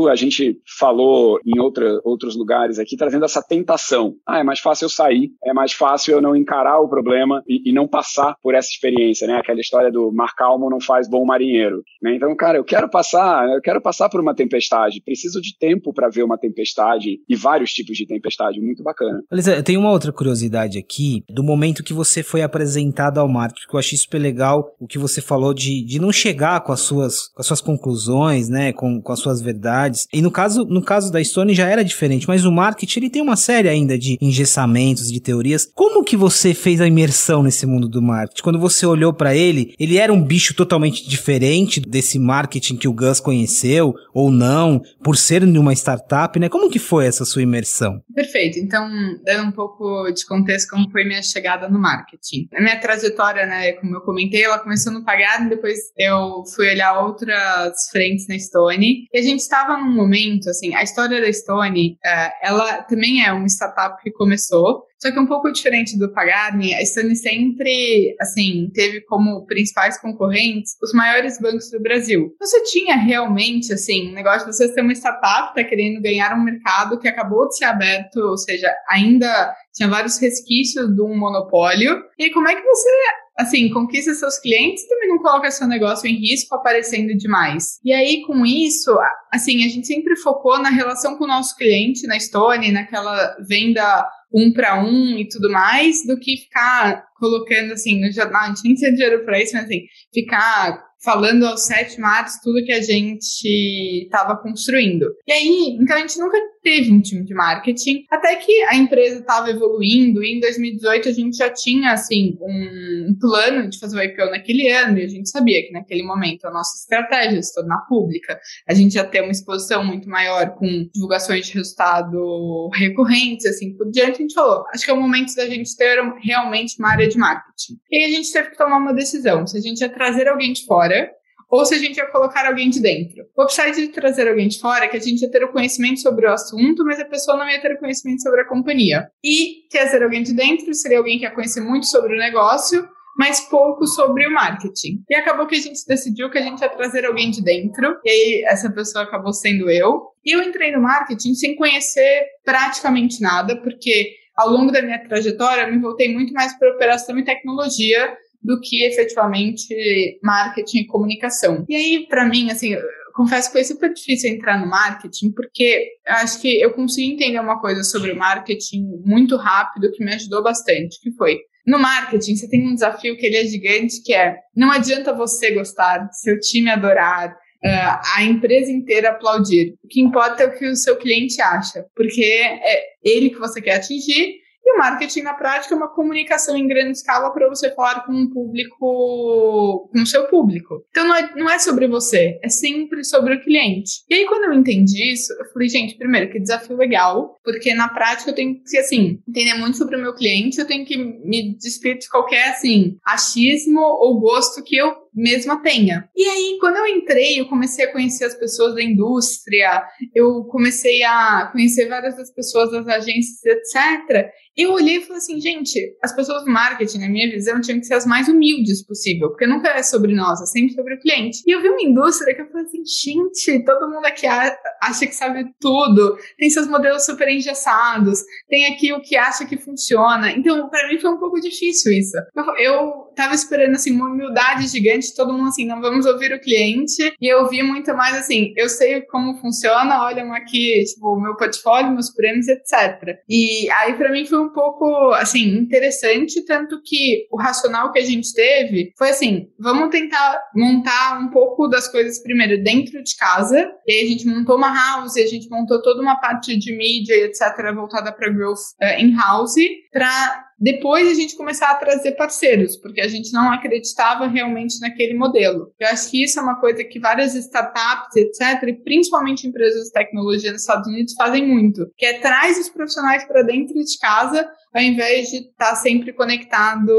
a 0.09 0.15
gente 0.15 0.59
falou 0.77 1.39
em 1.45 1.59
outra, 1.59 1.99
outros 2.03 2.35
lugares 2.35 2.79
aqui, 2.79 2.95
trazendo 2.95 3.25
essa 3.25 3.41
tentação. 3.41 4.15
Ah, 4.25 4.39
é 4.39 4.43
mais 4.43 4.59
fácil 4.59 4.85
eu 4.85 4.89
sair, 4.89 5.31
é 5.43 5.53
mais 5.53 5.73
fácil 5.73 6.13
eu 6.13 6.21
não 6.21 6.35
encarar 6.35 6.79
o 6.79 6.89
problema 6.89 7.43
e, 7.47 7.69
e 7.69 7.73
não 7.73 7.87
passar 7.87 8.35
por 8.41 8.55
essa 8.55 8.69
experiência, 8.69 9.27
né? 9.27 9.37
Aquela 9.37 9.59
história 9.59 9.91
do 9.91 10.11
mar 10.11 10.33
calmo 10.35 10.69
não 10.69 10.79
faz 10.79 11.09
bom 11.09 11.25
marinheiro. 11.25 11.83
Né? 12.01 12.15
Então, 12.15 12.35
cara, 12.35 12.57
eu 12.57 12.63
quero 12.63 12.89
passar, 12.89 13.47
eu 13.49 13.61
quero 13.61 13.81
passar 13.81 14.09
por 14.09 14.19
uma 14.19 14.35
tempestade. 14.35 15.01
Preciso 15.03 15.41
de 15.41 15.57
tempo 15.57 15.93
para 15.93 16.09
ver 16.09 16.23
uma 16.23 16.37
tempestade 16.37 17.19
e 17.27 17.35
vários 17.35 17.71
tipos 17.71 17.97
de 17.97 18.05
tempestade. 18.05 18.59
Muito 18.59 18.83
bacana. 18.83 19.23
Elisa, 19.31 19.63
tem 19.63 19.77
uma 19.77 19.91
outra 19.91 20.11
curiosidade 20.11 20.77
aqui 20.77 21.23
do 21.29 21.43
momento 21.43 21.83
que 21.83 21.93
você 21.93 22.21
foi 22.21 22.41
apresentado 22.41 23.19
ao 23.19 23.27
marketing, 23.27 23.67
que 23.67 23.75
eu 23.75 23.79
achei 23.79 23.97
super 23.97 24.19
legal 24.19 24.75
o 24.79 24.87
que 24.87 24.97
você 24.97 25.21
falou 25.21 25.53
de, 25.53 25.83
de 25.85 25.99
não 25.99 26.11
chegar 26.11 26.61
com 26.61 26.71
as 26.71 26.81
suas, 26.81 27.27
com 27.29 27.41
as 27.41 27.47
suas 27.47 27.61
conclusões, 27.61 28.49
né, 28.49 28.73
com, 28.73 29.01
com 29.01 29.11
as 29.11 29.19
suas 29.19 29.32
verdades. 29.41 30.07
E 30.13 30.21
no 30.21 30.31
caso, 30.31 30.65
no 30.65 30.81
caso 30.81 31.11
da 31.11 31.23
Stone 31.23 31.53
já 31.53 31.67
era 31.67 31.83
diferente, 31.83 32.27
mas 32.27 32.45
o 32.45 32.51
marketing 32.51 32.99
ele 32.99 33.09
tem 33.09 33.21
uma 33.21 33.35
série 33.35 33.69
ainda 33.69 33.97
de 33.97 34.17
engessamentos, 34.21 35.11
de 35.11 35.19
teorias. 35.19 35.67
Como 35.73 36.03
que 36.03 36.17
você 36.17 36.53
fez 36.53 36.81
a 36.81 36.87
imersão 36.87 37.43
nesse 37.43 37.65
mundo 37.65 37.87
do 37.87 38.01
marketing? 38.01 38.41
Quando 38.41 38.59
você 38.59 38.85
olhou 38.85 39.13
para 39.13 39.35
ele, 39.35 39.73
ele 39.79 39.97
era 39.97 40.11
um 40.11 40.21
bicho 40.21 40.53
totalmente 40.53 41.07
diferente 41.07 41.79
desse 41.79 42.19
marketing 42.19 42.77
que 42.77 42.87
o 42.87 42.93
Gus 42.93 43.19
conheceu 43.19 43.93
ou 44.13 44.31
não, 44.31 44.81
por 45.03 45.17
ser 45.17 45.43
uma 45.43 45.73
startup, 45.73 46.39
né? 46.39 46.49
Como 46.49 46.69
que 46.69 46.79
foi 46.79 47.05
essa 47.05 47.25
sua 47.25 47.41
imersão? 47.41 48.01
Perfeito. 48.13 48.59
Então, 48.59 48.89
dando 49.25 49.49
um 49.49 49.51
pouco 49.51 50.11
de 50.11 50.25
contexto 50.25 50.69
como 50.69 50.89
foi 50.91 51.03
minha 51.03 51.21
chegada 51.21 51.69
no 51.69 51.79
marketing. 51.79 52.47
A 52.53 52.61
minha 52.61 52.79
trajetória, 52.79 53.45
né, 53.45 53.73
como 53.73 53.95
eu 53.95 54.01
comentei, 54.01 54.43
ela 54.43 54.59
começou 54.59 54.91
no 54.93 55.03
Pagado, 55.03 55.49
depois 55.49 55.79
eu 55.97 56.43
fui 56.55 56.69
olhar 56.69 56.99
outras 57.01 57.89
frentes 57.91 58.27
na 58.27 58.37
Stone. 58.37 59.07
E 59.11 59.19
a 59.19 59.21
gente 59.23 59.39
estava 59.39 59.77
num 59.77 59.93
momento, 59.93 60.49
assim, 60.49 60.73
a 60.75 60.83
história 60.83 61.21
da 61.21 61.31
Stone, 61.31 61.93
uh, 61.93 62.31
ela 62.41 62.83
também 62.83 63.25
é 63.25 63.31
uma 63.31 63.47
startup 63.47 64.01
que 64.01 64.11
começou, 64.11 64.83
só 64.99 65.11
que 65.11 65.19
um 65.19 65.27
pouco 65.27 65.51
diferente 65.51 65.97
do 65.99 66.13
Pagarni, 66.13 66.73
a 66.73 66.85
Stone 66.85 67.15
sempre, 67.15 68.15
assim, 68.21 68.71
teve 68.73 69.01
como 69.01 69.45
principais 69.45 69.99
concorrentes 69.99 70.77
os 70.81 70.93
maiores 70.93 71.39
bancos 71.39 71.69
do 71.69 71.81
Brasil. 71.81 72.33
Você 72.39 72.63
tinha 72.63 72.95
realmente, 72.95 73.73
assim, 73.73 74.09
um 74.09 74.13
negócio 74.13 74.49
de 74.49 74.55
você 74.55 74.73
ter 74.73 74.81
uma 74.81 74.93
startup, 74.93 75.53
tá 75.53 75.63
querendo 75.63 76.01
ganhar 76.01 76.33
um 76.33 76.43
mercado 76.43 76.97
que 76.99 77.07
acabou 77.07 77.49
de 77.49 77.57
ser 77.57 77.65
aberto, 77.65 78.17
ou 78.17 78.37
seja, 78.37 78.73
ainda 78.89 79.53
tinha 79.73 79.89
vários 79.89 80.17
resquícios 80.19 80.95
de 80.95 81.01
um 81.01 81.17
monopólio. 81.17 82.01
E 82.17 82.29
como 82.29 82.47
é 82.47 82.55
que 82.55 82.61
você 82.61 82.89
assim, 83.37 83.69
conquista 83.69 84.13
seus 84.13 84.37
clientes 84.39 84.87
também 84.87 85.09
não 85.09 85.19
coloca 85.19 85.49
seu 85.51 85.67
negócio 85.67 86.07
em 86.07 86.15
risco 86.15 86.55
aparecendo 86.55 87.15
demais. 87.15 87.79
E 87.83 87.91
aí, 87.91 88.21
com 88.21 88.45
isso, 88.45 88.95
assim, 89.31 89.65
a 89.65 89.69
gente 89.69 89.87
sempre 89.87 90.15
focou 90.17 90.59
na 90.59 90.69
relação 90.69 91.17
com 91.17 91.23
o 91.23 91.27
nosso 91.27 91.55
cliente, 91.55 92.07
na 92.07 92.19
Stone, 92.19 92.71
naquela 92.71 93.35
venda 93.47 94.07
um 94.33 94.51
para 94.51 94.83
um 94.83 95.17
e 95.17 95.27
tudo 95.27 95.49
mais, 95.49 96.05
do 96.05 96.19
que 96.19 96.37
ficar 96.37 97.05
colocando 97.19 97.73
assim 97.73 98.01
no 98.01 98.11
jornal, 98.11 98.41
a 98.41 98.47
gente 98.47 98.63
nem 98.63 98.73
tinha 98.73 98.91
dinheiro 98.91 99.23
para 99.23 99.41
isso, 99.41 99.53
mas 99.53 99.65
assim, 99.65 99.83
ficar 100.11 100.83
falando 101.03 101.45
aos 101.45 101.61
sete 101.61 101.99
mares 101.99 102.39
tudo 102.41 102.63
que 102.65 102.71
a 102.71 102.81
gente 102.81 104.03
estava 104.03 104.35
construindo. 104.37 105.05
E 105.27 105.31
aí, 105.31 105.77
então 105.79 105.95
a 105.95 105.99
gente 105.99 106.17
nunca 106.17 106.37
teve 106.63 106.91
um 106.91 107.01
time 107.01 107.25
de 107.25 107.33
marketing, 107.33 108.05
até 108.09 108.35
que 108.37 108.63
a 108.63 108.75
empresa 108.75 109.19
estava 109.19 109.49
evoluindo 109.49 110.23
e 110.23 110.37
em 110.37 110.39
2018 110.39 111.09
a 111.09 111.11
gente 111.11 111.37
já 111.37 111.49
tinha 111.49 111.91
assim 111.91 112.37
um 112.41 113.15
plano 113.19 113.69
de 113.69 113.77
fazer 113.77 113.97
o 113.97 114.01
IPO 114.01 114.31
naquele 114.31 114.69
ano 114.69 114.97
e 114.97 115.03
a 115.03 115.07
gente 115.07 115.29
sabia 115.29 115.61
que 115.61 115.71
naquele 115.71 116.03
momento 116.03 116.45
a 116.45 116.51
nossa 116.51 116.77
estratégia 116.77 117.41
se 117.41 117.53
tornar 117.53 117.81
pública, 117.87 118.39
a 118.67 118.73
gente 118.73 118.95
ia 118.95 119.03
ter 119.03 119.21
uma 119.21 119.31
exposição 119.31 119.83
muito 119.83 120.07
maior 120.07 120.55
com 120.55 120.89
divulgações 120.93 121.47
de 121.47 121.53
resultado 121.53 122.69
recorrentes, 122.73 123.45
assim 123.45 123.75
por 123.75 123.91
diante, 123.91 124.15
a 124.15 124.21
gente 124.21 124.33
falou, 124.33 124.63
acho 124.73 124.85
que 124.85 124.91
é 124.91 124.93
o 124.93 125.01
momento 125.01 125.35
da 125.35 125.45
gente 125.45 125.75
ter 125.75 125.99
realmente 126.21 126.79
uma 126.79 126.91
área 126.91 127.07
de 127.07 127.17
marketing. 127.17 127.77
E 127.91 127.97
aí 127.97 128.05
a 128.05 128.15
gente 128.15 128.31
teve 128.31 128.51
que 128.51 128.57
tomar 128.57 128.77
uma 128.77 128.93
decisão, 128.93 129.45
se 129.45 129.57
a 129.57 129.61
gente 129.61 129.81
ia 129.81 129.89
trazer 129.89 130.27
alguém 130.29 130.53
de 130.53 130.65
fora 130.65 131.11
ou 131.53 131.63
se 131.67 131.75
a 131.75 131.77
gente 131.77 131.97
ia 131.97 132.07
colocar 132.07 132.47
alguém 132.47 132.67
de 132.67 132.81
dentro. 132.81 133.27
O 133.37 133.43
upside 133.43 133.75
de 133.75 133.89
trazer 133.89 134.27
alguém 134.27 134.47
de 134.47 134.59
fora 134.59 134.85
é 134.85 134.87
que 134.87 134.97
a 134.97 134.99
gente 134.99 135.21
ia 135.21 135.29
ter 135.29 135.43
o 135.43 135.51
conhecimento 135.51 135.99
sobre 135.99 136.25
o 136.25 136.31
assunto, 136.33 136.83
mas 136.83 136.99
a 136.99 137.05
pessoa 137.05 137.37
não 137.37 137.47
ia 137.47 137.61
ter 137.61 137.73
o 137.73 137.77
conhecimento 137.77 138.23
sobre 138.23 138.41
a 138.41 138.47
companhia. 138.47 139.07
E 139.23 139.67
trazer 139.69 140.01
alguém 140.01 140.23
de 140.23 140.33
dentro 140.33 140.73
seria 140.73 140.97
alguém 140.97 141.19
que 141.19 141.25
ia 141.25 141.31
conhecer 141.31 141.61
muito 141.61 141.85
sobre 141.85 142.15
o 142.15 142.17
negócio, 142.17 142.89
mas 143.15 143.41
pouco 143.41 143.85
sobre 143.85 144.25
o 144.25 144.33
marketing. 144.33 145.03
E 145.07 145.13
acabou 145.13 145.45
que 145.45 145.55
a 145.55 145.59
gente 145.59 145.79
decidiu 145.87 146.31
que 146.31 146.39
a 146.39 146.41
gente 146.41 146.59
ia 146.59 146.69
trazer 146.69 147.05
alguém 147.05 147.29
de 147.29 147.43
dentro, 147.43 147.99
e 148.03 148.09
aí 148.09 148.43
essa 148.47 148.71
pessoa 148.71 149.03
acabou 149.03 149.31
sendo 149.31 149.69
eu. 149.69 150.07
E 150.25 150.35
eu 150.35 150.41
entrei 150.41 150.71
no 150.71 150.81
marketing 150.81 151.35
sem 151.35 151.55
conhecer 151.55 152.25
praticamente 152.43 153.21
nada, 153.21 153.61
porque 153.61 154.09
ao 154.35 154.49
longo 154.49 154.71
da 154.71 154.81
minha 154.81 155.07
trajetória 155.07 155.61
eu 155.61 155.71
me 155.71 155.79
voltei 155.79 156.11
muito 156.11 156.33
mais 156.33 156.57
para 156.57 156.73
operação 156.73 157.15
e 157.19 157.23
tecnologia 157.23 158.17
do 158.43 158.59
que 158.59 158.83
efetivamente 158.83 160.19
marketing 160.21 160.79
e 160.79 160.87
comunicação. 160.87 161.65
E 161.69 161.75
aí, 161.75 162.07
para 162.07 162.25
mim, 162.25 162.51
assim, 162.51 162.75
confesso 163.13 163.47
que 163.47 163.53
foi 163.53 163.63
super 163.63 163.93
difícil 163.93 164.29
entrar 164.31 164.59
no 164.59 164.67
marketing, 164.67 165.31
porque 165.31 165.93
acho 166.05 166.41
que 166.41 166.59
eu 166.59 166.73
consegui 166.73 167.13
entender 167.13 167.39
uma 167.39 167.59
coisa 167.61 167.83
sobre 167.83 168.11
o 168.11 168.17
marketing 168.17 169.01
muito 169.05 169.37
rápido 169.37 169.91
que 169.91 170.03
me 170.03 170.13
ajudou 170.13 170.43
bastante, 170.43 170.99
que 171.01 171.11
foi 171.11 171.39
no 171.65 171.79
marketing, 171.79 172.35
você 172.35 172.49
tem 172.49 172.67
um 172.67 172.73
desafio 172.73 173.15
que 173.15 173.25
ele 173.25 173.37
é 173.37 173.45
gigante, 173.45 174.03
que 174.03 174.13
é 174.13 174.35
não 174.53 174.69
adianta 174.69 175.13
você 175.13 175.51
gostar, 175.51 176.09
seu 176.11 176.37
time 176.39 176.69
adorar, 176.69 177.29
uh, 177.31 178.17
a 178.17 178.23
empresa 178.23 178.69
inteira 178.69 179.11
aplaudir. 179.11 179.75
O 179.81 179.87
que 179.87 180.01
importa 180.01 180.43
é 180.43 180.47
o 180.47 180.57
que 180.57 180.65
o 180.65 180.75
seu 180.75 180.97
cliente 180.97 181.41
acha, 181.41 181.85
porque 181.95 182.21
é 182.21 182.83
ele 183.01 183.29
que 183.29 183.39
você 183.39 183.61
quer 183.61 183.75
atingir 183.75 184.42
e 184.65 184.75
o 184.75 184.77
marketing 184.77 185.21
na 185.21 185.33
prática 185.33 185.73
é 185.73 185.77
uma 185.77 185.93
comunicação 185.93 186.55
em 186.55 186.67
grande 186.67 186.97
escala 186.97 187.31
para 187.31 187.49
você 187.49 187.73
falar 187.73 188.05
com 188.05 188.13
um 188.13 188.29
público, 188.29 189.89
com 189.91 190.01
o 190.01 190.05
seu 190.05 190.27
público. 190.27 190.85
Então 190.89 191.07
não 191.07 191.15
é, 191.15 191.35
não 191.35 191.49
é 191.49 191.59
sobre 191.59 191.87
você, 191.87 192.39
é 192.41 192.49
sempre 192.49 193.03
sobre 193.03 193.35
o 193.35 193.41
cliente. 193.41 194.03
E 194.09 194.15
aí 194.15 194.25
quando 194.25 194.45
eu 194.45 194.53
entendi 194.53 195.11
isso, 195.11 195.33
eu 195.33 195.45
falei, 195.51 195.67
gente, 195.67 195.97
primeiro, 195.97 196.31
que 196.31 196.39
desafio 196.39 196.77
legal, 196.77 197.39
porque 197.43 197.73
na 197.73 197.89
prática 197.89 198.31
eu 198.31 198.35
tenho 198.35 198.61
que, 198.63 198.77
assim, 198.77 199.19
entender 199.27 199.53
muito 199.55 199.77
sobre 199.77 199.97
o 199.97 200.01
meu 200.01 200.13
cliente, 200.13 200.59
eu 200.59 200.67
tenho 200.67 200.85
que 200.85 200.97
me 200.97 201.55
despir 201.57 201.97
de 201.97 202.09
qualquer, 202.09 202.49
assim, 202.49 202.97
achismo 203.05 203.81
ou 203.81 204.19
gosto 204.19 204.63
que 204.63 204.77
eu 204.77 205.02
mesma 205.15 205.61
tenha. 205.61 206.09
E 206.15 206.23
aí, 206.27 206.57
quando 206.59 206.77
eu 206.77 206.87
entrei, 206.87 207.39
eu 207.39 207.47
comecei 207.47 207.85
a 207.85 207.91
conhecer 207.91 208.25
as 208.25 208.35
pessoas 208.35 208.75
da 208.75 208.83
indústria, 208.83 209.83
eu 210.13 210.43
comecei 210.45 211.03
a 211.03 211.49
conhecer 211.51 211.87
várias 211.87 212.15
das 212.15 212.33
pessoas 212.33 212.71
das 212.71 212.87
agências, 212.87 213.43
etc. 213.43 214.29
Eu 214.55 214.73
olhei 214.73 214.97
e 214.97 215.01
falei 215.01 215.17
assim, 215.17 215.41
gente, 215.41 215.97
as 216.03 216.15
pessoas 216.15 216.45
do 216.45 216.51
marketing, 216.51 216.99
na 216.99 217.09
minha 217.09 217.29
visão, 217.29 217.59
tinham 217.59 217.79
que 217.79 217.85
ser 217.85 217.95
as 217.95 218.05
mais 218.05 218.27
humildes 218.27 218.85
possível, 218.85 219.29
porque 219.29 219.47
nunca 219.47 219.69
é 219.69 219.81
sobre 219.81 220.13
nós, 220.13 220.41
é 220.41 220.45
sempre 220.45 220.75
sobre 220.75 220.93
o 220.93 220.99
cliente. 220.99 221.39
E 221.47 221.51
eu 221.51 221.61
vi 221.61 221.69
uma 221.69 221.81
indústria 221.81 222.35
que 222.35 222.41
eu 222.41 222.47
falei 222.47 222.65
assim, 222.65 222.83
gente, 222.85 223.65
todo 223.65 223.89
mundo 223.89 224.05
aqui 224.05 224.27
acha 224.27 225.07
que 225.07 225.15
sabe 225.15 225.45
tudo, 225.59 226.17
tem 226.37 226.49
seus 226.49 226.67
modelos 226.67 227.03
super 227.03 227.27
engessados, 227.27 228.23
tem 228.47 228.67
aqui 228.67 228.93
o 228.93 229.01
que 229.01 229.15
acha 229.15 229.45
que 229.45 229.57
funciona. 229.57 230.31
Então, 230.31 230.69
para 230.69 230.87
mim 230.87 230.99
foi 230.99 231.09
um 231.09 231.19
pouco 231.19 231.39
difícil 231.39 231.91
isso. 231.91 232.17
Eu, 232.35 232.73
eu 232.73 233.02
tava 233.15 233.33
esperando, 233.33 233.75
assim, 233.75 233.91
uma 233.91 234.09
humildade 234.09 234.67
gigante, 234.67 235.15
todo 235.15 235.33
mundo 235.33 235.49
assim, 235.49 235.65
não 235.65 235.81
vamos 235.81 236.05
ouvir 236.05 236.33
o 236.33 236.39
cliente, 236.39 237.13
e 237.19 237.27
eu 237.27 237.47
vi 237.49 237.63
muito 237.63 237.93
mais 237.95 238.15
assim, 238.15 238.53
eu 238.55 238.69
sei 238.69 239.01
como 239.01 239.37
funciona, 239.39 240.03
olham 240.03 240.33
aqui, 240.33 240.83
tipo, 240.85 241.15
o 241.15 241.19
meu 241.19 241.35
portfólio, 241.35 241.91
meus 241.91 242.11
prêmios, 242.11 242.47
etc. 242.47 243.17
E 243.29 243.69
aí, 243.71 243.93
para 243.93 244.11
mim, 244.11 244.25
foi 244.25 244.39
um 244.39 244.49
pouco, 244.49 245.11
assim, 245.13 245.57
interessante, 245.57 246.43
tanto 246.45 246.81
que 246.83 247.27
o 247.31 247.37
racional 247.37 247.91
que 247.91 247.99
a 247.99 248.05
gente 248.05 248.33
teve 248.33 248.93
foi 248.97 249.09
assim, 249.09 249.47
vamos 249.59 249.89
tentar 249.89 250.41
montar 250.55 251.19
um 251.19 251.29
pouco 251.29 251.67
das 251.67 251.87
coisas 251.87 252.21
primeiro 252.21 252.63
dentro 252.63 253.03
de 253.03 253.15
casa, 253.15 253.69
e 253.87 253.93
aí 253.93 254.05
a 254.05 254.09
gente 254.09 254.27
montou 254.27 254.57
uma 254.57 254.73
house, 254.73 255.17
a 255.17 255.25
gente 255.25 255.49
montou 255.49 255.81
toda 255.81 256.01
uma 256.01 256.15
parte 256.15 256.57
de 256.57 256.75
mídia, 256.75 257.15
etc., 257.25 257.73
voltada 257.73 258.11
para 258.11 258.29
growth 258.29 258.59
uh, 258.81 258.99
in-house, 258.99 259.55
para 259.91 260.43
depois 260.63 261.09
a 261.09 261.13
gente 261.13 261.35
começar 261.35 261.71
a 261.71 261.75
trazer 261.75 262.13
parceiros, 262.13 262.77
porque 262.77 263.01
a 263.01 263.07
gente 263.09 263.33
não 263.33 263.51
acreditava 263.51 264.27
realmente 264.27 264.79
naquele 264.79 265.13
modelo. 265.13 265.73
Eu 265.77 265.89
acho 265.89 266.09
que 266.09 266.23
isso 266.23 266.39
é 266.39 266.41
uma 266.41 266.55
coisa 266.55 266.85
que 266.85 267.01
várias 267.01 267.35
startups, 267.35 268.15
etc., 268.15 268.69
e 268.69 268.73
principalmente 268.73 269.45
empresas 269.45 269.87
de 269.87 269.91
tecnologia 269.91 270.53
nos 270.53 270.61
Estados 270.61 270.87
Unidos 270.87 271.15
fazem 271.15 271.45
muito, 271.45 271.91
que 271.97 272.05
é 272.05 272.19
traz 272.19 272.57
os 272.57 272.69
profissionais 272.69 273.25
para 273.25 273.41
dentro 273.41 273.73
de 273.73 273.97
casa, 273.99 274.49
ao 274.73 274.81
invés 274.81 275.29
de 275.29 275.39
estar 275.39 275.71
tá 275.71 275.75
sempre 275.75 276.13
conectado 276.13 276.93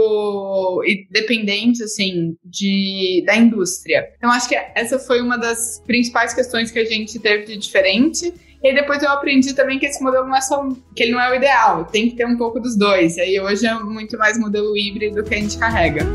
e 0.85 1.09
dependente, 1.11 1.83
assim, 1.83 2.37
de, 2.45 3.25
da 3.27 3.35
indústria. 3.35 4.07
Então, 4.19 4.31
acho 4.31 4.47
que 4.47 4.57
essa 4.75 4.99
foi 4.99 5.23
uma 5.23 5.39
das 5.39 5.83
principais 5.87 6.35
questões 6.35 6.71
que 6.71 6.79
a 6.79 6.85
gente 6.85 7.19
teve 7.19 7.47
de 7.47 7.57
diferente. 7.57 8.31
E 8.65 8.73
depois 8.73 9.03
eu 9.03 9.11
aprendi 9.11 9.53
também 9.53 9.79
que 9.79 9.85
esse 9.85 10.03
modelo 10.03 10.27
não 10.27 10.35
é 10.35 10.41
só, 10.41 10.67
que 10.97 11.03
ele 11.03 11.13
não 11.13 11.21
é 11.21 11.31
o 11.31 11.35
ideal, 11.35 11.85
tem 11.85 12.09
que 12.09 12.17
ter 12.17 12.27
um 12.27 12.39
pouco 12.39 12.59
dos 12.59 12.75
dois. 12.75 13.19
E 13.19 13.21
aí 13.21 13.39
hoje 13.39 13.67
é 13.67 13.75
muito 13.75 14.17
mais 14.17 14.39
modelo 14.39 14.75
híbrido 14.75 15.23
que 15.23 15.35
a 15.35 15.37
gente 15.37 15.59
carrega. 15.59 16.07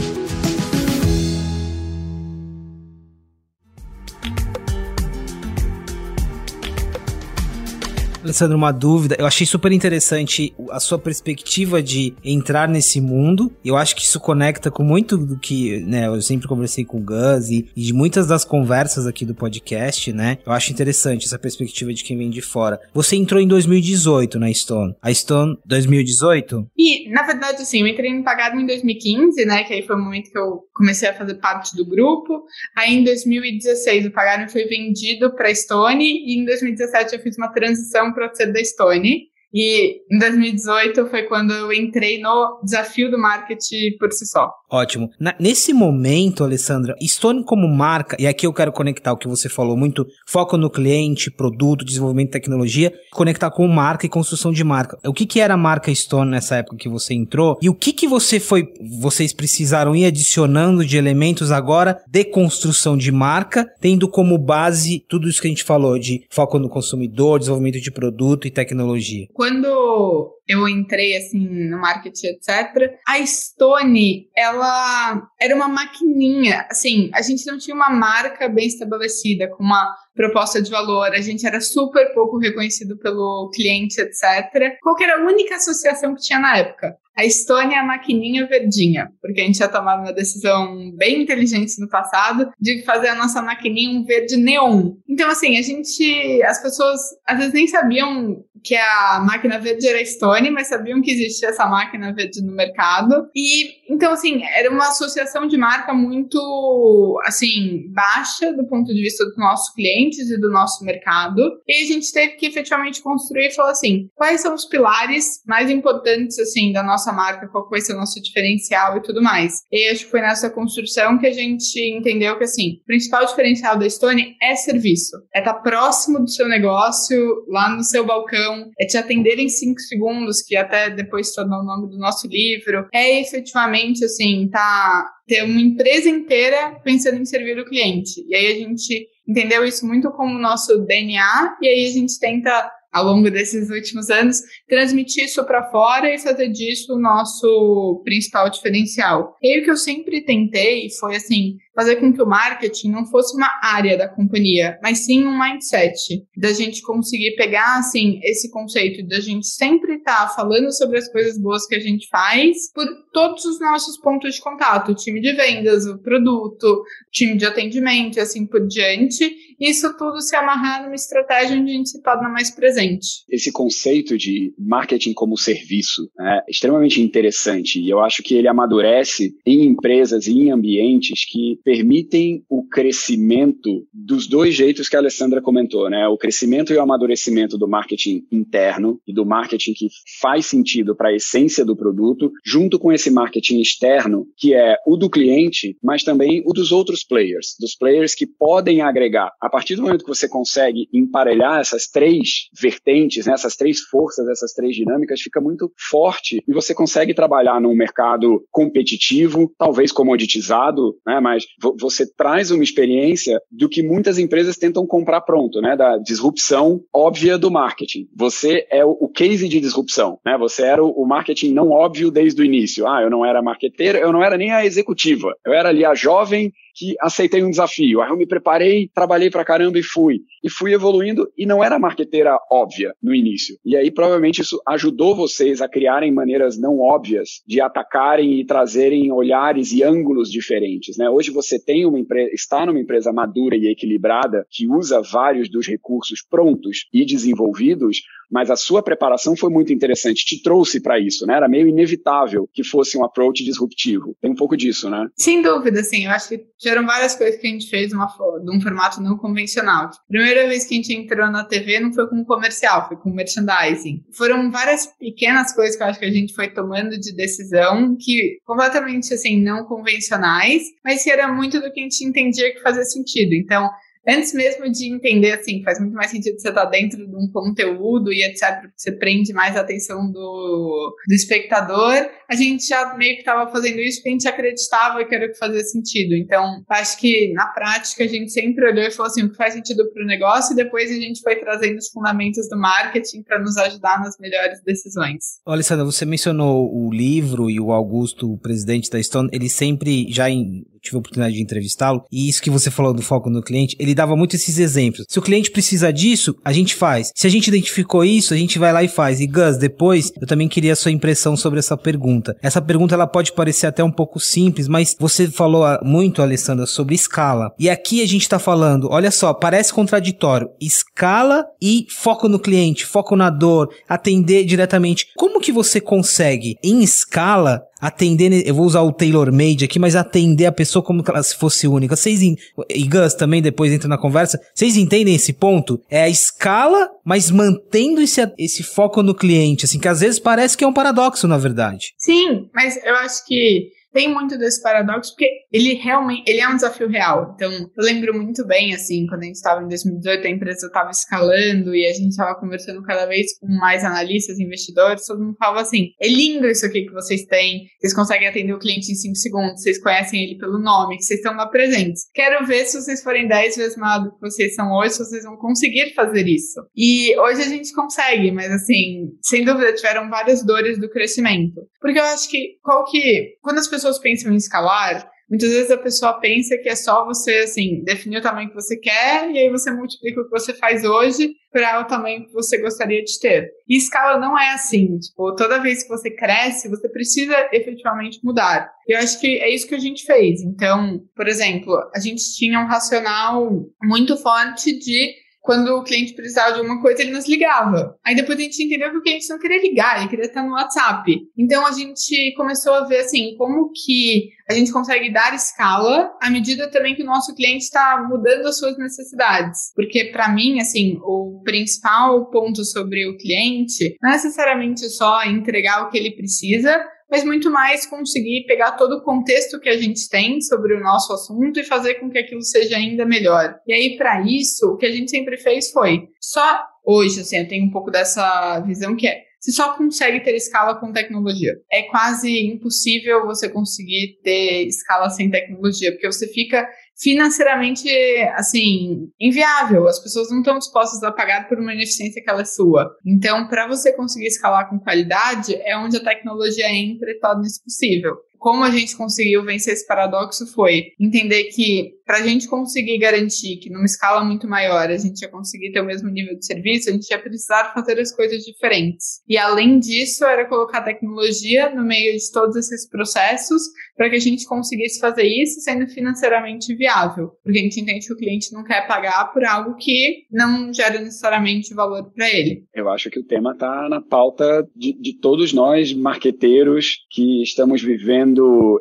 Alessandro, 8.30 8.56
uma 8.56 8.72
dúvida. 8.72 9.16
Eu 9.18 9.26
achei 9.26 9.46
super 9.46 9.72
interessante 9.72 10.54
a 10.70 10.80
sua 10.80 11.00
perspectiva 11.00 11.82
de 11.82 12.14
entrar 12.24 12.70
nesse 12.70 13.02
mundo. 13.02 13.52
Eu 13.66 13.76
acho 13.76 13.96
que 13.96 14.04
isso 14.04 14.20
conecta 14.20 14.70
com 14.70 14.84
muito 14.84 15.18
do 15.18 15.38
que, 15.38 15.80
né, 15.82 16.08
eu 16.08 16.22
sempre 16.22 16.48
conversei 16.48 16.86
com 16.86 16.98
o 16.98 17.02
Gus 17.02 17.50
e, 17.50 17.68
e 17.76 17.82
de 17.82 17.94
muitas 17.94 18.28
das 18.28 18.46
conversas 18.46 19.08
aqui 19.08 19.26
do 19.26 19.34
podcast, 19.34 20.14
né? 20.14 20.38
Eu 20.46 20.52
acho 20.52 20.72
interessante 20.72 21.26
essa 21.26 21.40
perspectiva 21.40 21.92
de 21.92 22.04
quem 22.04 22.18
vem 22.18 22.30
de 22.30 22.42
fora. 22.42 22.80
Você 22.94 23.16
entrou 23.16 23.42
em 23.42 23.48
2018 23.48 24.40
na 24.40 24.54
Stone. 24.54 24.96
A 25.02 25.14
Stone 25.14 25.58
2018? 25.66 26.68
E, 26.78 27.10
na 27.10 27.24
verdade, 27.24 27.64
assim, 27.64 27.82
eu 27.82 27.88
entrei 27.88 28.14
no 28.14 28.24
Pagado 28.24 28.60
em 28.60 28.66
2015, 28.66 29.44
né? 29.46 29.64
Que 29.64 29.74
aí 29.74 29.82
foi 29.82 29.96
o 29.96 30.00
momento 30.00 30.30
que 30.30 30.38
eu 30.38 30.64
comecei 30.76 31.10
a 31.10 31.14
fazer 31.14 31.36
parte 31.36 31.76
do 31.76 31.86
grupo. 31.86 32.44
Aí 32.78 32.96
em 32.96 33.04
2016 33.04 34.06
o 34.06 34.12
Pagado 34.12 34.52
foi 34.52 34.66
vendido 34.66 35.36
para 35.36 35.54
Stone 35.54 36.06
e 36.06 36.40
em 36.40 36.46
2017 36.46 37.16
eu 37.16 37.22
fiz 37.22 37.38
uma 37.38 37.50
transição 37.50 38.14
para 38.20 38.36
ser 38.36 38.52
da 38.52 38.60
Stone. 38.60 39.30
E 39.54 40.02
em 40.12 40.18
2018 40.20 41.08
foi 41.08 41.24
quando 41.24 41.52
eu 41.52 41.74
entrei 41.74 42.20
no 42.22 42.60
desafio 42.64 43.10
do 43.10 43.18
marketing 43.18 43.98
por 43.98 44.12
si 44.12 44.26
só. 44.26 44.52
Ótimo. 44.70 45.10
Na, 45.20 45.36
nesse 45.40 45.74
momento, 45.74 46.44
Alessandra, 46.44 46.96
Stone 47.02 47.44
como 47.44 47.68
marca, 47.68 48.16
e 48.20 48.28
aqui 48.28 48.46
eu 48.46 48.54
quero 48.54 48.72
conectar 48.72 49.12
o 49.12 49.18
que 49.18 49.28
você 49.28 49.50
falou 49.50 49.76
muito, 49.76 50.06
foco 50.28 50.58
no 50.58 50.70
cliente, 50.70 51.32
produto, 51.32 51.84
desenvolvimento 51.84 52.28
de 52.28 52.34
tecnologia, 52.34 52.94
conectar 53.12 53.50
com 53.50 53.68
marca 53.68 54.06
e 54.06 54.10
construção 54.10 54.52
de 54.52 54.64
marca. 54.64 54.98
O 55.06 55.14
que 55.14 55.26
que 55.26 55.40
era 55.40 55.56
a 55.56 55.58
marca 55.58 55.94
Stone 55.94 56.30
nessa 56.30 56.58
época 56.58 56.78
que 56.78 56.88
você 56.88 57.16
entrou? 57.16 57.58
E 57.62 57.70
o 57.70 57.74
que 57.74 57.92
que 57.92 58.08
você 58.08 58.40
foi, 58.40 58.68
vocês 59.00 59.34
precisaram 59.34 59.96
ir 59.96 60.06
adicionando 60.06 60.86
de 60.86 60.98
elementos 60.98 61.52
agora 61.52 62.00
de 62.08 62.24
construção 62.26 62.96
de 62.96 63.12
marca, 63.12 63.68
tendo 63.82 64.08
como 64.08 64.38
base 64.38 65.04
tudo 65.10 65.28
isso 65.28 65.42
que 65.42 65.48
a 65.48 65.50
gente 65.52 65.64
falou 65.64 65.98
de 65.98 66.24
foco 66.30 66.60
no 66.60 66.70
consumidor, 66.70 67.40
desenvolvimento 67.40 67.82
de 67.82 67.92
produto 67.92 68.48
e 68.48 68.52
tecnologia? 68.52 69.28
Quando 69.40 70.36
eu 70.46 70.68
entrei 70.68 71.16
assim 71.16 71.40
no 71.70 71.80
marketing, 71.80 72.28
etc. 72.28 73.00
A 73.08 73.26
Stone, 73.26 74.28
ela 74.36 75.30
era 75.40 75.56
uma 75.56 75.70
maquininha, 75.70 76.68
assim, 76.70 77.10
a 77.14 77.22
gente 77.22 77.46
não 77.46 77.58
tinha 77.58 77.74
uma 77.74 77.90
marca 77.90 78.50
bem 78.50 78.68
estabelecida 78.68 79.48
com 79.48 79.64
uma 79.64 79.96
proposta 80.14 80.62
de 80.62 80.70
valor, 80.70 81.14
a 81.14 81.22
gente 81.22 81.48
era 81.48 81.62
super 81.62 82.14
pouco 82.14 82.38
reconhecido 82.38 82.98
pelo 82.98 83.50
cliente, 83.54 84.02
etc. 84.02 84.78
Qual 84.82 85.02
era 85.02 85.22
a 85.22 85.26
única 85.26 85.56
associação 85.56 86.16
que 86.16 86.22
tinha 86.22 86.40
na 86.40 86.58
época? 86.58 86.98
A 87.20 87.26
Estônia 87.26 87.76
é 87.76 87.80
a 87.80 87.86
maquininha 87.86 88.48
verdinha, 88.48 89.12
porque 89.22 89.42
a 89.42 89.44
gente 89.44 89.58
tinha 89.58 89.68
tomado 89.68 90.04
uma 90.04 90.14
decisão 90.14 90.90
bem 90.96 91.22
inteligente 91.22 91.78
no 91.78 91.90
passado 91.90 92.50
de 92.58 92.82
fazer 92.84 93.10
a 93.10 93.16
nossa 93.16 93.42
maquininha 93.42 93.90
um 93.90 94.06
verde 94.06 94.38
neon. 94.38 94.94
Então, 95.08 95.30
assim, 95.30 95.58
a 95.58 95.62
gente, 95.62 96.42
as 96.44 96.62
pessoas 96.62 97.02
às 97.28 97.38
vezes 97.38 97.54
nem 97.54 97.68
sabiam 97.68 98.42
que 98.64 98.76
a 98.76 99.20
máquina 99.26 99.60
verde 99.60 99.88
era 99.88 100.00
a 100.00 100.06
Stone, 100.06 100.50
mas 100.52 100.68
sabiam 100.68 101.02
que 101.02 101.12
existia 101.12 101.50
essa 101.50 101.66
máquina 101.66 102.14
verde 102.14 102.42
no 102.42 102.54
mercado. 102.54 103.28
E 103.36 103.80
então, 103.90 104.14
assim, 104.14 104.44
era 104.44 104.70
uma 104.70 104.90
associação 104.90 105.48
de 105.48 105.58
marca 105.58 105.94
muito, 105.94 107.20
assim, 107.26 107.92
baixa 107.92 108.54
do 108.54 108.68
ponto 108.68 108.94
de 108.94 109.02
vista 109.02 109.26
dos 109.26 109.38
nossos 109.38 109.74
clientes 109.74 110.30
e 110.30 110.40
do 110.40 110.50
nosso 110.50 110.84
mercado. 110.86 111.42
E 111.68 111.84
a 111.84 111.86
gente 111.86 112.12
teve 112.12 112.34
que 112.34 112.46
efetivamente 112.46 113.02
construir 113.02 113.48
e 113.48 113.56
falar 113.56 113.72
assim: 113.72 114.10
quais 114.16 114.42
são 114.42 114.54
os 114.54 114.66
pilares 114.66 115.42
mais 115.48 115.70
importantes, 115.70 116.38
assim, 116.40 116.72
da 116.72 116.84
nossa 116.84 117.09
marca, 117.12 117.48
qual 117.48 117.70
vai 117.70 117.82
ser 117.82 117.94
o 117.94 117.98
nosso 117.98 118.22
diferencial 118.22 118.98
e 118.98 119.02
tudo 119.02 119.22
mais. 119.22 119.64
E 119.72 119.90
acho 119.90 120.06
que 120.06 120.12
foi 120.12 120.22
nessa 120.22 120.50
construção 120.50 121.18
que 121.18 121.28
a 121.28 121.34
gente 121.34 121.80
entendeu 121.80 122.38
que, 122.38 122.44
assim, 122.44 122.80
o 122.82 122.86
principal 122.86 123.26
diferencial 123.26 123.78
da 123.78 123.90
Stone 123.90 124.36
é 124.42 124.56
serviço. 124.56 125.18
É 125.34 125.40
estar 125.40 125.56
próximo 125.56 126.20
do 126.20 126.30
seu 126.30 126.48
negócio, 126.48 127.46
lá 127.48 127.70
no 127.70 127.84
seu 127.84 128.06
balcão, 128.06 128.70
é 128.80 128.86
te 128.86 128.98
atender 128.98 129.40
em 129.40 129.50
cinco 129.50 129.80
segundos, 129.80 130.42
que 130.42 130.56
até 130.56 130.90
depois 130.90 131.34
tornou 131.34 131.60
o 131.60 131.66
nome 131.66 131.90
do 131.90 131.98
nosso 131.98 132.28
livro. 132.28 132.88
É 132.94 133.22
efetivamente, 133.22 134.04
assim, 134.04 134.50
tá 134.50 135.10
ter 135.28 135.44
uma 135.44 135.62
empresa 135.62 136.10
inteira 136.10 136.80
pensando 136.84 137.22
em 137.22 137.26
servir 137.26 137.58
o 137.60 137.66
cliente. 137.66 138.26
E 138.28 138.36
aí 138.36 138.48
a 138.48 138.56
gente 138.56 139.08
entendeu 139.28 139.64
isso 139.64 139.86
muito 139.86 140.10
como 140.12 140.40
nosso 140.40 140.80
DNA, 140.80 141.58
e 141.62 141.68
aí 141.68 141.86
a 141.88 141.92
gente 141.92 142.20
tenta 142.20 142.72
ao 142.92 143.06
longo 143.06 143.30
desses 143.30 143.70
últimos 143.70 144.10
anos, 144.10 144.42
transmitir 144.68 145.26
isso 145.26 145.44
para 145.46 145.70
fora 145.70 146.14
e 146.14 146.20
fazer 146.20 146.50
disso 146.50 146.94
o 146.94 147.00
nosso 147.00 148.02
principal 148.04 148.50
diferencial. 148.50 149.38
E 149.42 149.60
o 149.60 149.64
que 149.64 149.72
eu 149.72 149.78
sempre 149.78 150.22
tentei 150.22 150.90
foi 151.00 151.16
assim, 151.16 151.58
fazer 151.80 151.96
com 151.96 152.12
que 152.12 152.22
o 152.22 152.28
marketing 152.28 152.92
não 152.92 153.06
fosse 153.06 153.34
uma 153.38 153.50
área 153.64 153.98
da 153.98 154.10
companhia, 154.10 154.78
mas 154.84 155.06
sim 155.06 155.26
um 155.26 155.40
mindset, 155.40 155.96
da 156.36 156.52
gente 156.52 156.82
conseguir 156.82 157.38
pegar 157.38 157.80
assim 157.80 158.20
esse 158.22 158.52
conceito 158.52 159.08
da 159.08 159.22
gente 159.22 159.48
sempre 159.48 159.96
estar 159.96 160.28
tá 160.28 160.34
falando 160.36 160.74
sobre 160.74 160.98
as 160.98 161.10
coisas 161.10 161.40
boas 161.40 161.66
que 161.66 161.76
a 161.76 161.80
gente 161.80 162.10
faz 162.10 162.70
por 162.74 162.86
todos 163.14 163.46
os 163.46 163.62
nossos 163.62 163.98
pontos 163.98 164.36
de 164.36 164.42
contato, 164.42 164.92
o 164.92 164.96
time 164.96 165.22
de 165.22 165.32
vendas, 165.32 165.86
o 165.86 165.98
produto, 166.00 166.84
time 167.14 167.38
de 167.38 167.46
atendimento 167.46 168.18
e 168.18 168.20
assim 168.20 168.46
por 168.46 168.68
diante. 168.68 169.34
Isso 169.58 169.96
tudo 169.98 170.22
se 170.22 170.36
amarrar 170.36 170.84
numa 170.84 170.96
estratégia 170.96 171.58
onde 171.58 171.72
a 171.72 171.76
gente 171.76 171.90
se 171.90 172.02
torna 172.02 172.28
mais 172.28 172.52
presente. 172.52 173.24
Esse 173.30 173.52
conceito 173.54 174.18
de 174.18 174.54
marketing 174.58 175.14
como 175.14 175.38
serviço 175.38 176.10
é 176.20 176.44
extremamente 176.50 177.02
interessante 177.02 177.80
e 177.80 177.90
eu 177.90 178.00
acho 178.00 178.22
que 178.22 178.36
ele 178.36 178.50
amadurece 178.50 179.34
em 179.46 179.66
empresas 179.66 180.28
e 180.28 180.34
em 180.34 180.52
ambientes 180.52 181.26
que 181.26 181.60
permitem 181.70 182.44
o 182.50 182.68
crescimento 182.68 183.86
dos 183.94 184.26
dois 184.28 184.56
jeitos 184.56 184.90
que 184.90 184.96
a 184.96 185.00
Alessandra 185.00 185.40
comentou, 185.40 185.88
né? 185.88 186.08
O 186.08 186.18
crescimento 186.18 186.74
e 186.74 186.78
o 186.78 186.82
amadurecimento 186.82 187.60
do 187.60 187.68
marketing 187.68 188.26
interno 188.32 189.00
e 189.08 189.14
do 189.14 189.24
marketing 189.24 189.74
que 189.74 189.88
faz 190.20 190.48
sentido 190.48 190.96
para 190.96 191.10
a 191.10 191.16
essência 191.16 191.64
do 191.64 191.78
produto, 191.78 192.32
junto 192.44 192.80
com 192.80 192.92
esse 192.92 193.12
marketing 193.12 193.62
externo, 193.62 194.26
que 194.36 194.56
é 194.56 194.78
o 194.88 194.98
do 194.98 195.12
cliente, 195.12 195.78
mas 195.84 196.04
também 196.04 196.42
o 196.44 196.54
dos 196.54 196.72
outros 196.72 197.04
players, 197.04 197.56
dos 197.60 197.76
players 197.76 198.16
que 198.16 198.26
podem 198.26 198.82
agregar. 198.82 199.32
A 199.40 199.48
partir 199.48 199.76
do 199.76 199.84
momento 199.84 200.04
que 200.04 200.10
você 200.10 200.28
consegue 200.28 200.88
emparelhar 200.92 201.60
essas 201.60 201.86
três 201.86 202.50
vertentes, 202.60 203.28
né, 203.28 203.34
essas 203.34 203.56
três 203.56 203.82
forças, 203.82 204.28
essas 204.28 204.54
três 204.54 204.76
dinâmicas, 204.76 205.22
fica 205.22 205.40
muito 205.40 205.72
forte 205.78 206.44
e 206.48 206.52
você 206.52 206.74
consegue 206.74 207.14
trabalhar 207.14 207.62
num 207.62 207.76
mercado 207.76 208.44
competitivo, 208.50 209.54
talvez 209.56 209.92
comoditizado, 209.92 210.98
né, 211.06 211.20
mas 211.20 211.46
você 211.80 212.06
traz 212.06 212.52
uma 212.52 212.64
experiência 212.64 213.40
do 213.52 213.68
que 213.68 213.84
muitas 213.84 214.18
empresas 214.18 214.58
tentam 214.58 214.86
comprar 214.86 215.22
pronto, 215.22 215.62
né? 215.62 215.76
Da 215.76 215.98
disrupção 215.98 216.82
óbvia 216.94 217.38
do 217.38 217.52
marketing. 217.52 218.08
Você 218.16 218.66
é 218.72 218.84
o, 218.86 219.08
case 219.08 219.48
de 219.50 219.60
disrupção, 219.60 220.20
né? 220.26 220.38
Você 220.38 220.64
era 220.64 220.84
o, 220.84 220.90
o, 220.90 221.06
marketing 221.06 221.54
não 221.54 221.70
óbvio 221.72 222.12
desde 222.12 222.42
o 222.42 222.46
início. 222.46 222.88
Ah, 222.88 223.02
eu 223.02 223.10
não 223.10 223.26
era 223.26 223.42
marqueteira, 223.42 224.00
eu 224.00 224.14
não 224.14 224.24
era 224.24 224.38
nem 224.38 224.52
a 224.52 224.66
executiva. 224.66 225.34
Eu 225.46 225.54
era 225.54 225.70
ali 225.70 225.84
a 225.84 225.94
jovem 225.94 226.54
que 226.80 226.96
aceitei 227.02 227.44
um 227.44 227.50
desafio. 227.50 228.02
Aí 228.02 228.10
eu 228.10 228.16
me 228.16 228.26
preparei, 228.26 228.90
trabalhei 228.96 229.30
pra 229.30 229.44
caramba 229.44 229.78
e 229.78 229.84
fui. 229.84 230.22
E 230.42 230.50
fui 230.50 230.74
evoluindo 230.74 231.30
e 231.38 231.46
não 231.46 231.62
era 231.62 231.78
marqueteira 231.78 232.40
óbvia 232.50 232.94
no 233.04 233.14
início. 233.14 233.58
E 233.66 233.76
aí 233.76 233.92
provavelmente 233.92 234.42
isso 234.42 234.62
ajudou 234.66 235.14
vocês 235.14 235.62
a 235.62 235.68
criarem 235.68 236.14
maneiras 236.14 236.58
não 236.58 236.80
óbvias 236.80 237.42
de 237.46 237.60
atacarem 237.60 238.40
e 238.40 238.46
trazerem 238.46 239.12
olhares 239.12 239.74
e 239.74 239.84
ângulos 239.84 240.32
diferentes, 240.32 240.98
né? 240.98 241.10
Hoje 241.10 241.32
você 241.32 241.62
tem 241.62 241.86
uma 241.86 242.00
empresa, 242.00 242.30
está 242.34 242.66
numa 242.66 242.80
empresa 242.80 243.12
madura 243.12 243.58
e 243.58 243.68
equilibrada 243.68 244.46
que 244.50 244.66
usa 244.66 245.02
vários 245.02 245.50
dos 245.50 245.68
recursos 245.68 246.22
prontos 246.22 246.86
e 246.94 247.06
desenvolvidos, 247.06 247.98
mas 248.30 248.50
a 248.50 248.56
sua 248.56 248.84
preparação 248.84 249.36
foi 249.36 249.50
muito 249.50 249.74
interessante, 249.74 250.26
te 250.26 250.42
trouxe 250.42 250.80
para 250.80 251.00
isso, 251.00 251.26
né? 251.26 251.36
Era 251.36 251.48
meio 251.48 251.68
inevitável 251.68 252.48
que 252.54 252.64
fosse 252.64 252.98
um 252.98 253.04
approach 253.04 253.44
disruptivo. 253.44 254.16
Tem 254.22 254.32
um 254.32 254.36
pouco 254.36 254.56
disso, 254.56 254.90
né? 254.90 255.08
Sem 255.18 255.42
dúvida, 255.42 255.84
sim. 255.84 256.06
Eu 256.06 256.12
acho 256.12 256.30
que 256.30 256.46
tiveram 256.58 256.86
várias 256.86 257.16
coisas 257.16 257.40
que 257.40 257.48
a 257.48 257.50
gente 257.50 257.70
fez 257.70 257.92
uma, 257.94 258.06
de 258.06 258.56
um 258.56 258.62
formato 258.62 259.02
não 259.02 259.18
convencional. 259.18 259.90
Primeira 260.08 260.48
vez 260.48 260.66
que 260.66 260.74
a 260.74 260.78
gente 260.78 260.94
entrou 260.94 261.30
na 261.32 261.44
TV 261.44 261.80
não 261.80 261.92
foi 261.94 262.08
com 262.08 262.24
comercial, 262.24 262.88
foi 262.88 262.98
com 262.98 263.10
merchandising. 263.10 264.04
Foram 264.12 264.52
várias 264.52 264.88
pequenas 265.00 265.54
coisas 265.54 265.76
que 265.76 265.84
eu 265.84 265.88
acho 265.88 266.00
que 266.00 266.06
a 266.06 266.12
gente 266.12 266.34
foi 266.34 266.50
tomando 266.50 267.00
de 267.00 267.14
decisão 267.16 267.96
que 268.00 268.38
completamente 268.46 269.14
assim 269.14 269.42
não 269.42 269.66
convencionais, 269.66 270.64
mas 270.84 271.04
que 271.04 271.10
era 271.10 271.32
muito 271.32 271.60
do 271.60 271.72
que 271.72 271.80
a 271.80 271.84
gente 271.84 272.04
entendia 272.06 272.54
que 272.54 272.62
fazia 272.62 272.84
sentido. 272.84 273.34
Então, 273.34 273.70
antes 274.10 274.34
mesmo 274.34 274.70
de 274.72 274.92
entender, 274.94 275.34
assim, 275.34 275.64
faz 275.64 275.80
muito 275.80 275.94
mais 275.94 276.12
sentido 276.12 276.40
você 276.40 276.50
estar 276.50 276.66
tá 276.66 276.70
dentro 276.70 277.06
de 277.06 277.16
um 277.16 277.30
conteúdo 277.32 278.12
e 278.12 278.24
etc, 278.24 278.62
porque 278.62 278.74
você 278.76 278.92
prende 278.92 279.34
mais 279.34 279.56
a 279.56 279.62
atenção 279.62 280.12
do, 280.12 280.96
do 281.08 281.14
espectador, 281.14 282.10
a 282.30 282.36
gente 282.36 282.68
já 282.68 282.96
meio 282.96 283.14
que 283.14 283.22
estava 283.22 283.50
fazendo 283.52 283.80
isso 283.80 284.00
porque 284.00 284.10
a 284.10 284.12
gente 284.14 284.28
acreditava 284.28 285.06
que 285.06 285.16
era 285.16 285.26
o 285.26 285.32
que 285.32 285.38
fazia 285.38 285.64
sentido. 285.64 286.16
Então, 286.16 286.64
acho 286.70 287.00
que 287.00 287.32
na 287.34 287.48
prática 287.48 288.04
a 288.04 288.08
gente 288.08 288.32
sempre 288.32 288.66
olhou 288.66 288.86
e 288.86 288.92
falou 288.92 289.12
assim, 289.12 289.24
o 289.24 289.30
que 289.30 289.38
faz 289.38 289.54
sentido 289.54 289.90
para 289.92 290.04
o 290.04 290.08
negócio, 290.08 290.54
e 290.54 290.56
depois 290.56 290.92
a 290.92 290.96
gente 290.96 291.22
foi 291.22 291.36
trazendo 291.36 291.78
os 291.78 291.90
fundamentos 291.90 292.50
do 292.50 292.58
marketing 292.58 293.24
para 293.24 293.40
nos 293.40 293.58
ajudar 293.58 294.02
nas 294.02 294.18
melhores 294.20 294.62
decisões. 294.64 295.40
Olha, 295.46 295.62
você 295.64 296.06
mencionou 296.06 296.70
o 296.74 296.92
livro 296.92 297.50
e 297.50 297.60
o 297.60 297.72
Augusto, 297.72 298.32
o 298.32 298.38
presidente 298.38 298.90
da 298.90 299.02
Stone, 299.02 299.30
ele 299.32 299.50
sempre 299.50 300.12
já 300.12 300.30
em 300.30 300.66
tive 300.82 300.98
a 300.98 301.00
oportunidade 301.00 301.36
de 301.36 301.42
entrevistá-lo, 301.42 302.04
e 302.12 302.30
isso 302.30 302.42
que 302.42 302.50
você 302.50 302.72
falou 302.72 302.94
do 302.94 303.02
foco 303.02 303.30
no 303.30 303.42
cliente, 303.42 303.76
ele 303.80 303.96
dava 303.96 304.16
muito 304.16 304.36
esses 304.36 304.60
exemplos. 304.60 305.06
Se 305.08 305.20
o 305.20 305.22
cliente 305.22 305.52
precisa 305.52 305.92
disso, 305.92 306.36
a 306.44 306.52
gente 306.52 306.76
faz. 306.76 307.12
Se 307.16 307.28
a 307.28 307.30
gente 307.30 307.48
identificou 307.48 308.04
isso, 308.04 308.34
a 308.34 308.38
gente 308.38 308.60
vai 308.60 308.72
lá 308.72 308.84
e 308.84 308.88
faz. 308.88 309.20
E 309.20 309.28
Gus, 309.28 309.58
depois, 309.58 310.12
eu 310.20 310.28
também 310.28 310.48
queria 310.48 310.74
a 310.74 310.76
sua 310.76 310.92
impressão 310.92 311.36
sobre 311.36 311.60
essa 311.60 311.78
pergunta. 311.78 312.36
Essa 312.42 312.62
pergunta 312.62 312.96
ela 312.96 313.08
pode 313.08 313.34
parecer 313.34 313.68
até 313.68 313.84
um 313.84 313.92
pouco 313.92 314.20
simples, 314.20 314.68
mas 314.68 314.96
você 315.00 315.28
falou 315.28 315.64
ah, 315.66 315.80
muito, 315.84 316.22
Alessandra, 316.22 316.66
sobre 316.66 316.96
escala. 316.96 317.52
E 317.60 317.70
aqui 317.70 318.02
a 318.02 318.08
gente 318.08 318.24
está 318.24 318.40
falando, 318.40 318.90
olha 318.90 319.12
só, 319.12 319.34
parece 319.34 319.74
contraditório, 319.74 320.50
escala 320.60 321.46
e 321.62 321.86
foco 321.90 322.28
no 322.28 322.40
cliente, 322.40 322.86
foco 322.86 323.16
na 323.16 323.30
dor, 323.30 323.70
atender 323.88 324.46
diretamente. 324.46 325.08
Como 325.16 325.40
que 325.40 325.52
você 325.52 325.80
consegue, 325.82 326.56
em 326.64 326.84
escala, 326.84 327.62
atender, 327.80 328.48
eu 328.48 328.54
vou 328.54 328.66
usar 328.66 328.82
o 328.82 328.92
tailor 328.92 329.32
made 329.32 329.64
aqui, 329.64 329.80
mas 329.80 329.96
atender 329.96 330.46
a 330.46 330.52
pessoa 330.52 330.84
como 330.84 331.04
se 331.04 331.10
ela 331.10 331.24
fosse 331.24 331.68
única. 331.68 331.96
Vocês, 331.96 332.22
e 332.22 332.84
Gus 332.86 333.14
também 333.14 333.42
depois 333.42 333.72
entra 333.72 333.88
na 333.88 333.98
conversa, 333.98 334.40
vocês 334.54 334.76
entendem 334.76 335.16
esse 335.16 335.34
ponto? 335.34 335.82
É 335.90 336.04
a 336.04 336.10
escala, 336.10 336.90
mas 337.06 337.32
mantendo 337.32 338.02
esse, 338.02 338.22
esse 338.38 338.64
foco 338.64 339.02
no 339.02 339.16
cliente, 339.16 339.66
assim, 339.66 339.80
que 339.80 339.88
às 339.88 340.02
vezes 340.02 340.20
parece 340.20 340.58
que 340.58 340.64
é 340.64 340.68
um 340.68 340.74
paradoxo, 340.74 341.28
na 341.28 341.38
verdade. 341.38 341.94
Sim, 341.98 342.48
mas 342.54 342.78
eu 342.84 342.96
acho 342.96 343.26
que 343.26 343.72
tem 343.94 344.14
muito 344.14 344.38
desse 344.38 344.62
paradoxo, 344.62 345.12
porque 345.12 345.30
ele 345.52 345.74
realmente 345.76 346.24
ele 346.30 346.40
é 346.40 346.48
um 346.48 346.56
desafio 346.56 346.88
real. 346.88 347.34
Então, 347.36 347.52
eu 347.52 347.84
lembro 347.84 348.14
muito 348.14 348.46
bem, 348.46 348.74
assim, 348.74 349.06
quando 349.08 349.24
a 349.24 349.26
gente 349.26 349.36
estava 349.36 349.64
em 349.64 349.68
2018, 349.68 350.28
a 350.28 350.30
empresa 350.30 350.68
estava 350.68 350.92
escalando 350.92 351.76
e 351.76 351.88
a 351.88 351.94
gente 351.94 352.10
estava 352.10 352.40
conversando 352.40 352.82
cada 352.84 353.06
vez 353.06 353.38
com 353.40 353.48
mais 353.48 353.84
analistas, 353.84 354.40
investidores, 354.40 355.06
todo 355.06 355.24
mundo 355.24 355.38
falava 355.38 355.62
assim: 355.62 355.90
é 356.00 356.08
lindo 356.08 356.48
isso 356.48 356.66
aqui 356.66 356.86
que 356.86 356.94
vocês 356.94 357.26
têm, 357.26 357.68
vocês 357.80 357.94
conseguem 357.94 358.28
atender 358.28 358.54
o 358.54 358.60
cliente 358.60 358.92
em 358.92 358.96
5 358.96 359.16
segundos, 359.16 359.62
vocês 359.62 359.82
conhecem 359.82 360.24
ele 360.24 360.38
pelo 360.38 360.60
nome, 360.60 360.98
que 360.98 361.04
vocês 361.04 361.20
estão 361.20 361.36
lá 361.36 361.48
presentes. 361.48 362.04
Quero 362.14 362.46
ver 362.46 362.66
se 362.66 362.82
vocês 362.82 363.02
forem 363.02 363.28
10 363.28 363.58
vezes 363.58 363.78
maior 363.78 364.04
do 364.04 364.12
que 364.12 364.22
vocês 364.22 364.56
são 364.56 364.72
hoje, 364.72 364.94
se 364.94 365.06
vocês 365.06 365.24
vão 365.24 365.38
conseguir 365.38 365.94
fazer 365.94 366.28
isso. 366.28 366.62
E 366.76 367.18
hoje 367.20 367.42
a 367.42 367.48
gente 367.48 367.74
consegue, 367.74 368.32
mas 368.32 368.52
assim, 368.52 369.10
sem 369.22 369.44
dúvida, 369.44 369.74
tiveram 369.74 370.10
várias 370.10 370.46
dores 370.46 370.80
do 370.80 370.90
crescimento. 370.90 371.62
Porque 371.80 371.98
eu 371.98 372.04
acho 372.04 372.30
que 372.30 372.58
qual 372.62 372.84
que. 372.86 373.38
Quando 373.42 373.60
as 373.60 373.68
pessoas 373.68 373.79
pessoas 373.80 374.00
pensam 374.00 374.32
em 374.34 374.36
escalar, 374.36 375.10
muitas 375.30 375.50
vezes 375.50 375.72
a 375.72 375.78
pessoa 375.78 376.20
pensa 376.20 376.58
que 376.58 376.68
é 376.68 376.76
só 376.76 377.06
você, 377.06 377.40
assim, 377.40 377.82
definir 377.84 378.18
o 378.18 378.22
tamanho 378.22 378.50
que 378.50 378.56
você 378.56 378.76
quer 378.76 379.32
e 379.32 379.38
aí 379.38 379.50
você 379.50 379.72
multiplica 379.72 380.22
o 380.22 380.26
que 380.26 380.32
você 380.32 380.54
faz 380.54 380.84
hoje 380.84 381.32
para 381.52 381.80
o 381.80 381.86
tamanho 381.86 382.26
que 382.26 382.34
você 382.34 382.58
gostaria 382.60 383.04
de 383.04 383.20
ter. 383.20 383.50
E 383.68 383.78
escala 383.78 384.20
não 384.20 384.38
é 384.38 384.52
assim. 384.54 384.98
Tipo, 385.00 385.34
toda 385.36 385.62
vez 385.62 385.84
que 385.84 385.90
você 385.90 386.12
cresce, 386.12 386.70
você 386.70 386.90
precisa 386.90 387.36
efetivamente 387.54 388.20
mudar. 388.24 388.70
Eu 388.88 389.00
acho 389.00 389.20
que 389.20 389.40
é 389.40 389.50
isso 389.50 389.68
que 389.68 389.76
a 389.76 389.80
gente 389.80 390.06
fez. 390.06 390.42
Então, 390.42 391.02
por 391.16 391.28
exemplo, 391.28 391.74
a 391.96 392.00
gente 392.00 392.22
tinha 392.36 392.60
um 392.60 392.68
racional 392.68 393.50
muito 393.82 394.18
forte 394.18 394.78
de 394.78 395.14
quando 395.42 395.70
o 395.70 395.84
cliente 395.84 396.14
precisava 396.14 396.54
de 396.54 396.60
alguma 396.60 396.82
coisa, 396.82 397.02
ele 397.02 397.12
nos 397.12 397.28
ligava. 397.28 397.98
Aí 398.06 398.16
depois 398.16 398.38
a 398.38 398.42
gente 398.42 398.64
entendeu 398.64 398.92
que 398.92 398.98
o 398.98 399.02
cliente 399.02 399.30
não 399.30 399.40
queria 399.40 399.62
ligar, 399.62 400.00
ele 400.00 400.10
queria 400.10 400.26
estar 400.26 400.44
no 400.44 400.54
WhatsApp. 400.54 401.12
Então 401.38 401.66
a 401.66 401.72
gente 401.72 402.34
começou 402.36 402.74
a 402.74 402.86
ver 402.86 403.00
assim, 403.00 403.36
como 403.38 403.72
que 403.72 404.30
a 404.50 404.54
gente 404.54 404.72
consegue 404.72 405.12
dar 405.12 405.34
escala 405.34 406.12
à 406.22 406.30
medida 406.30 406.70
também 406.70 406.96
que 406.96 407.04
o 407.04 407.06
nosso 407.06 407.34
cliente 407.36 407.64
está 407.64 408.06
mudando 408.10 408.48
as 408.48 408.58
suas 408.58 408.78
necessidades. 408.78 409.72
Porque 409.76 410.06
para 410.06 410.30
mim, 410.30 410.60
assim, 410.60 411.00
o 411.04 411.42
principal 411.44 412.30
ponto 412.30 412.64
sobre 412.66 413.08
o 413.08 413.18
cliente 413.18 413.96
não 414.02 414.10
é 414.10 414.14
necessariamente 414.14 414.90
só 414.90 415.24
entregar 415.24 415.84
o 415.84 415.90
que 415.90 415.98
ele 415.98 416.12
precisa, 416.12 416.84
mas 417.10 417.24
muito 417.24 417.50
mais 417.50 417.86
conseguir 417.86 418.46
pegar 418.48 418.74
todo 418.74 418.98
o 418.98 419.02
contexto 419.02 419.60
que 419.60 419.70
a 419.70 419.78
gente 419.78 420.08
tem 420.10 420.42
sobre 420.42 420.76
o 420.76 420.80
nosso 420.80 421.14
assunto 421.14 421.60
e 421.60 421.64
fazer 421.64 421.96
com 421.96 422.10
que 422.10 422.18
aquilo 422.18 422.44
seja 422.44 422.78
ainda 422.78 423.06
melhor. 423.06 423.56
E 423.68 423.74
aí, 423.74 423.98
para 423.98 424.22
isso, 424.22 424.68
o 424.68 424.78
que 424.78 424.86
a 424.86 424.92
gente 424.92 425.10
sempre 425.10 425.38
fez 425.38 425.72
foi 425.72 426.08
só 426.20 426.64
hoje, 426.86 427.22
assim, 427.22 427.38
eu 427.38 427.48
tenho 427.48 427.66
um 427.66 427.72
pouco 427.72 427.92
dessa 427.92 428.60
visão 428.62 428.96
que 428.96 429.08
é 429.08 429.30
você 429.40 429.54
só 429.54 429.74
consegue 429.74 430.20
ter 430.20 430.36
escala 430.36 430.76
com 430.76 430.92
tecnologia. 430.92 431.56
É 431.72 431.84
quase 431.84 432.46
impossível 432.46 433.26
você 433.26 433.48
conseguir 433.48 434.20
ter 434.22 434.68
escala 434.68 435.10
sem 435.10 435.30
tecnologia, 435.30 435.94
porque 435.94 436.12
você 436.12 436.28
fica 436.28 436.68
financeiramente, 437.00 437.90
assim, 438.36 439.10
inviável. 439.20 439.88
As 439.88 440.00
pessoas 440.00 440.30
não 440.30 440.40
estão 440.40 440.58
dispostas 440.58 441.02
a 441.02 441.12
pagar 441.12 441.48
por 441.48 441.58
uma 441.58 441.74
ineficiência 441.74 442.22
que 442.22 442.30
ela 442.30 442.42
é 442.42 442.46
sua. 442.46 442.96
Então, 443.06 443.48
para 443.48 443.68
você 443.68 443.94
conseguir 443.94 444.28
escalar 444.28 444.70
com 444.70 444.80
qualidade, 444.80 445.56
é 445.56 445.78
onde 445.78 445.98
a 445.98 446.04
tecnologia 446.04 446.70
entra 446.70 447.10
e 447.10 447.20
torna 447.20 447.46
isso 447.46 447.64
possível 447.64 448.18
como 448.40 448.64
a 448.64 448.72
gente 448.72 448.96
conseguiu 448.96 449.44
vencer 449.44 449.74
esse 449.74 449.86
paradoxo 449.86 450.48
foi 450.48 450.94
entender 451.00 451.44
que 451.46 452.00
para 452.06 452.18
a 452.18 452.24
gente 452.24 452.48
conseguir 452.48 452.98
garantir 452.98 453.58
que 453.58 453.70
numa 453.70 453.86
escala 453.86 454.24
muito 454.24 454.48
maior 454.48 454.90
a 454.90 454.98
gente 454.98 455.22
ia 455.22 455.30
conseguir 455.30 455.72
ter 455.72 455.82
o 455.82 455.86
mesmo 455.86 456.10
nível 456.10 456.36
de 456.36 456.44
serviço, 456.44 456.90
a 456.90 456.94
gente 456.94 457.08
ia 457.12 457.20
precisar 457.20 457.72
fazer 457.72 458.00
as 458.00 458.16
coisas 458.16 458.44
diferentes. 458.44 459.22
E 459.28 459.38
além 459.38 459.78
disso, 459.78 460.26
era 460.26 460.48
colocar 460.48 460.82
tecnologia 460.82 461.70
no 461.70 461.84
meio 461.84 462.18
de 462.18 462.32
todos 462.32 462.56
esses 462.56 462.90
processos 462.90 463.62
para 463.96 464.10
que 464.10 464.16
a 464.16 464.20
gente 464.20 464.46
conseguisse 464.46 465.00
fazer 465.00 465.24
isso 465.24 465.60
sendo 465.60 465.88
financeiramente 465.88 466.74
viável. 466.76 467.32
Porque 467.44 467.60
a 467.60 467.62
gente 467.62 467.80
entende 467.80 468.08
que 468.08 468.14
o 468.14 468.18
cliente 468.18 468.54
não 468.54 468.64
quer 468.64 468.88
pagar 468.88 469.32
por 469.32 469.44
algo 469.46 469.76
que 469.76 470.24
não 470.32 470.74
gera 470.74 471.00
necessariamente 471.00 471.76
valor 471.76 472.12
para 472.12 472.28
ele. 472.34 472.64
Eu 472.74 472.90
acho 472.90 473.12
que 473.12 473.20
o 473.20 473.26
tema 473.26 473.52
está 473.52 473.88
na 473.88 474.02
pauta 474.02 474.68
de, 474.76 474.94
de 475.00 475.20
todos 475.20 475.54
nós, 475.54 475.94
marqueteiros, 475.94 477.06
que 477.12 477.44
estamos 477.44 477.84
vivendo 477.84 478.29